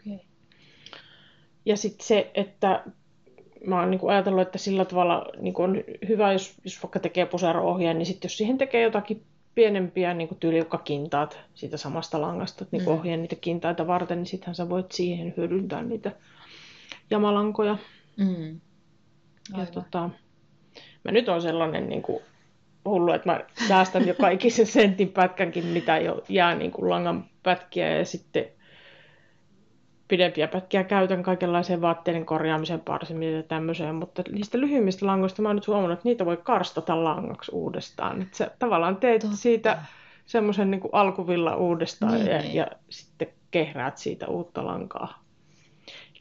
Okay. 0.00 0.18
Ja 1.64 1.76
sitten 1.76 2.06
se, 2.06 2.30
että 2.34 2.84
mä 3.66 3.80
oon 3.80 3.90
niin 3.90 4.10
ajatellut, 4.10 4.42
että 4.42 4.58
sillä 4.58 4.84
tavalla 4.84 5.26
niin 5.38 5.54
on 5.56 5.84
hyvä, 6.08 6.32
jos, 6.32 6.54
jos 6.64 6.82
vaikka 6.82 7.00
tekee 7.00 7.26
pusero-ohjeen, 7.26 7.98
niin 7.98 8.06
sitten 8.06 8.28
jos 8.28 8.36
siihen 8.36 8.58
tekee 8.58 8.82
jotakin 8.82 9.22
pienempiä 9.54 10.14
niin 10.14 10.36
tyyliukkakintaat 10.40 11.38
siitä 11.54 11.76
samasta 11.76 12.20
langasta, 12.20 12.64
että 12.64 12.76
niin 12.76 12.88
mm. 12.88 12.92
ohjeen 12.92 13.22
niitä 13.22 13.36
kintaita 13.36 13.86
varten, 13.86 14.18
niin 14.18 14.26
sittenhän 14.26 14.54
sä 14.54 14.68
voit 14.68 14.92
siihen 14.92 15.34
hyödyntää 15.36 15.82
niitä 15.82 16.12
jamalankoja. 17.10 17.78
Mm. 18.16 18.60
Ja 19.58 19.66
tota, 19.66 20.10
mä 21.04 21.12
nyt 21.12 21.28
on 21.28 21.42
sellainen 21.42 21.88
niin 21.88 22.02
kuin, 22.02 22.22
hullu, 22.84 23.12
että 23.12 23.32
mä 23.32 23.40
säästän 23.68 24.06
jo 24.06 24.14
kaikisen 24.14 24.66
sentin 24.66 25.08
pätkänkin, 25.08 25.66
mitä 25.66 25.98
jo 25.98 26.24
jää 26.28 26.54
niin 26.54 26.70
kuin 26.70 26.90
langan 26.90 27.24
pätkiä 27.42 27.96
ja 27.96 28.04
sitten 28.04 28.46
pidempiä 30.08 30.48
pätkiä 30.48 30.84
käytän 30.84 31.22
kaikenlaiseen 31.22 31.80
vaatteiden 31.80 32.26
korjaamiseen, 32.26 32.80
parsimiseen 32.80 33.36
ja 33.36 33.42
tämmöiseen, 33.42 33.94
mutta 33.94 34.22
niistä 34.32 34.60
lyhyimmistä 34.60 35.06
langoista 35.06 35.42
mä 35.42 35.48
oon 35.48 35.56
nyt 35.56 35.66
huomannut, 35.66 35.98
että 35.98 36.08
niitä 36.08 36.26
voi 36.26 36.36
karstata 36.36 37.04
langaksi 37.04 37.52
uudestaan. 37.54 38.22
Että 38.22 38.36
sä 38.36 38.50
tavallaan 38.58 38.96
teet 38.96 39.22
Totta. 39.22 39.36
siitä 39.36 39.78
semmoisen 40.26 40.70
niin 40.70 40.80
alkuvilla 40.92 41.56
uudestaan 41.56 42.14
niin, 42.14 42.26
ja, 42.26 42.38
niin. 42.38 42.54
ja 42.54 42.66
sitten 42.88 43.28
kehräät 43.50 43.98
siitä 43.98 44.26
uutta 44.26 44.66
lankaa. 44.66 45.23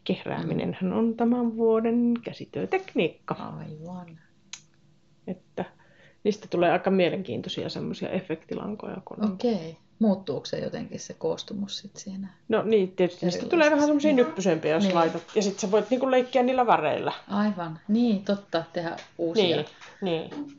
Kehrääminenhän 0.03 0.93
on 0.93 1.15
tämän 1.15 1.57
vuoden 1.57 2.13
käsityötekniikka. 2.23 3.33
Aivan. 3.33 4.19
Että 5.27 5.65
niistä 6.23 6.47
tulee 6.47 6.71
aika 6.71 6.91
mielenkiintoisia 6.91 7.69
semmoisia 7.69 8.09
efektilankoja. 8.09 8.97
Kun 9.05 9.25
Okei. 9.33 9.53
Okay. 9.53 9.73
Muuttuuko 9.99 10.45
se 10.45 10.59
jotenkin 10.59 10.99
se 10.99 11.13
koostumus 11.13 11.77
sit 11.77 11.95
siinä? 11.95 12.27
No 12.49 12.63
niin, 12.63 12.91
tietysti 12.91 13.25
niistä 13.25 13.45
tulee 13.45 13.71
vähän 13.71 13.85
semmoisia 13.85 14.13
nyppysempiä, 14.13 14.73
jos 14.73 14.83
niin. 14.83 14.95
laitat. 14.95 15.23
Ja 15.35 15.41
sitten 15.41 15.59
sä 15.59 15.71
voit 15.71 15.89
niinku 15.89 16.11
leikkiä 16.11 16.43
niillä 16.43 16.67
väreillä. 16.67 17.13
Aivan, 17.27 17.79
niin 17.87 18.25
totta, 18.25 18.63
tehdä 18.73 18.97
uusia 19.17 19.55
niin, 19.55 19.65
niin. 20.01 20.57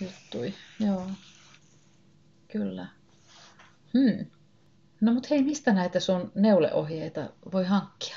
juttui. 0.00 0.54
Joo, 0.80 1.02
kyllä. 2.52 2.86
Hmm. 3.94 4.26
No 5.00 5.12
mut 5.12 5.30
hei, 5.30 5.42
mistä 5.42 5.72
näitä 5.72 6.00
sun 6.00 6.32
neuleohjeita 6.34 7.28
voi 7.52 7.64
hankkia? 7.64 8.16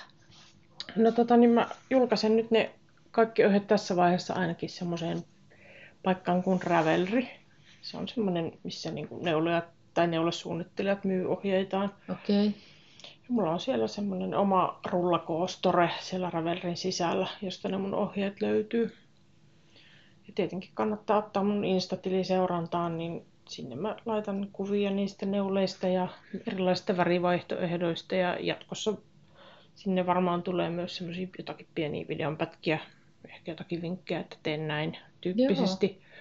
No 0.96 1.12
tota, 1.12 1.38
niin 1.38 1.50
mä 1.50 1.68
julkaisen 1.90 2.36
nyt 2.36 2.52
ne 2.52 2.72
kaikki 3.12 3.46
ohjeet 3.46 3.68
tässä 3.68 3.96
vaiheessa 3.96 4.34
ainakin 4.34 4.70
semmoiseen 4.70 5.24
paikkaan 6.04 6.44
kuin 6.44 6.62
Ravelry. 6.64 7.26
Se 7.82 7.98
on 7.98 8.08
semmoinen, 8.08 8.52
missä 8.64 8.92
niinku 8.92 9.20
neulojat 9.24 9.66
tai 9.94 10.08
neulesuunnittelijat 10.08 11.04
myy 11.04 11.32
ohjeitaan. 11.32 11.94
Okei. 12.12 12.48
Okay. 12.48 12.60
Mulla 13.30 13.52
on 13.52 13.60
siellä 13.60 13.88
semmoinen 13.88 14.36
oma 14.36 14.80
rullakoostore 14.86 15.90
siellä 16.00 16.30
Ravelrin 16.30 16.78
sisällä, 16.78 17.28
josta 17.42 17.70
ne 17.70 17.78
mun 17.78 17.94
ohjeet 17.94 18.42
löytyy. 18.42 18.94
Ja 20.28 20.34
tietenkin 20.36 20.70
kannattaa 20.74 21.18
ottaa 21.18 21.44
mun 21.44 21.66
Instatili 21.66 22.24
seurantaan, 22.24 22.98
niin 22.98 23.26
sinne 23.50 23.76
mä 23.76 23.96
laitan 24.06 24.48
kuvia 24.52 24.92
niistä 24.92 25.26
neuleista 25.26 25.88
ja 25.88 26.08
erilaisista 26.48 26.98
värivaihtoehdoista 26.98 28.16
ja 28.16 28.38
jatkossa 28.40 28.94
sinne 29.84 30.06
varmaan 30.06 30.44
tulee 30.44 30.70
myös 30.70 30.96
semmoisia 30.98 31.28
jotakin 31.38 31.68
pieniä 31.76 32.06
videonpätkiä, 32.08 32.80
ehkä 33.30 33.52
jotakin 33.52 33.82
vinkkejä, 33.82 34.20
että 34.20 34.38
teen 34.44 34.68
näin 34.68 34.98
tyyppisesti. 35.22 35.88
Joo. 35.88 36.12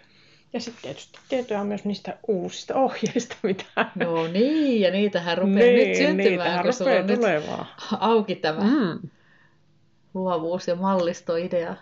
Ja 0.53 0.61
sitten 0.61 0.83
tietysti 0.83 1.18
tietoja 1.29 1.64
myös 1.64 1.85
niistä 1.85 2.18
uusista 2.29 2.75
ohjeista, 2.75 3.37
mitä... 3.42 3.64
No 3.94 4.27
niin, 4.27 4.81
ja 4.81 4.90
niitähän 4.90 5.38
rupeaa 5.38 5.57
niin, 5.59 5.88
nyt 5.88 5.96
syntymään, 5.96 6.62
kun 6.62 6.73
sulla 6.73 6.90
on 6.90 7.07
tulemaan. 7.07 7.66
nyt 7.66 8.01
auki 8.01 8.35
tämä 8.35 8.64
mm. 8.64 9.09
luovuus- 10.14 10.68
ja 10.68 10.75
mallistoidea. 10.75 11.77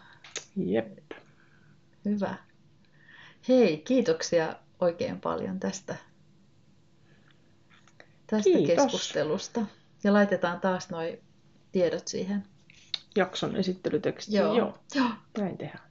Jep. 0.56 0.98
Hyvä. 2.04 2.34
Hei, 3.48 3.76
kiitoksia 3.76 4.54
oikein 4.80 5.20
paljon 5.20 5.60
tästä, 5.60 5.96
tästä 8.26 8.50
Kiitos. 8.50 8.84
keskustelusta. 8.84 9.60
Ja 10.04 10.12
laitetaan 10.12 10.60
taas 10.60 10.90
nuo 10.90 11.00
tiedot 11.72 12.08
siihen. 12.08 12.44
Jakson 13.16 13.56
esittelytekstiin, 13.56 14.38
joo. 14.38 14.56
joo. 14.56 14.78
joo. 14.94 15.08
Näin 15.38 15.58
tehdään. 15.58 15.88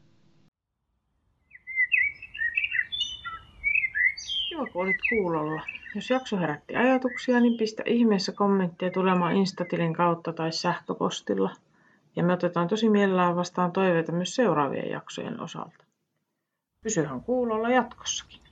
Kiva, 4.50 4.66
kun 4.66 4.84
olit 4.84 4.98
kuulolla. 5.10 5.62
Jos 5.96 6.10
jakso 6.10 6.38
herätti 6.38 6.76
ajatuksia, 6.76 7.40
niin 7.40 7.58
pistä 7.58 7.84
ihmeessä 7.86 8.32
kommentteja 8.32 8.92
tulemaan 8.92 9.36
Instatilin 9.36 9.94
kautta 9.94 10.34
tai 10.34 10.52
sähköpostilla. 10.52 11.56
Ja 12.16 12.24
me 12.24 12.34
otetaan 12.34 12.68
tosi 12.68 12.90
mielellään 12.90 13.36
vastaan 13.36 13.72
toiveita 13.72 14.12
myös 14.12 14.36
seuraavien 14.36 14.90
jaksojen 14.90 15.42
osalta. 15.42 15.84
Pysyhän 16.84 17.22
kuulolla 17.22 17.70
jatkossakin. 17.70 18.47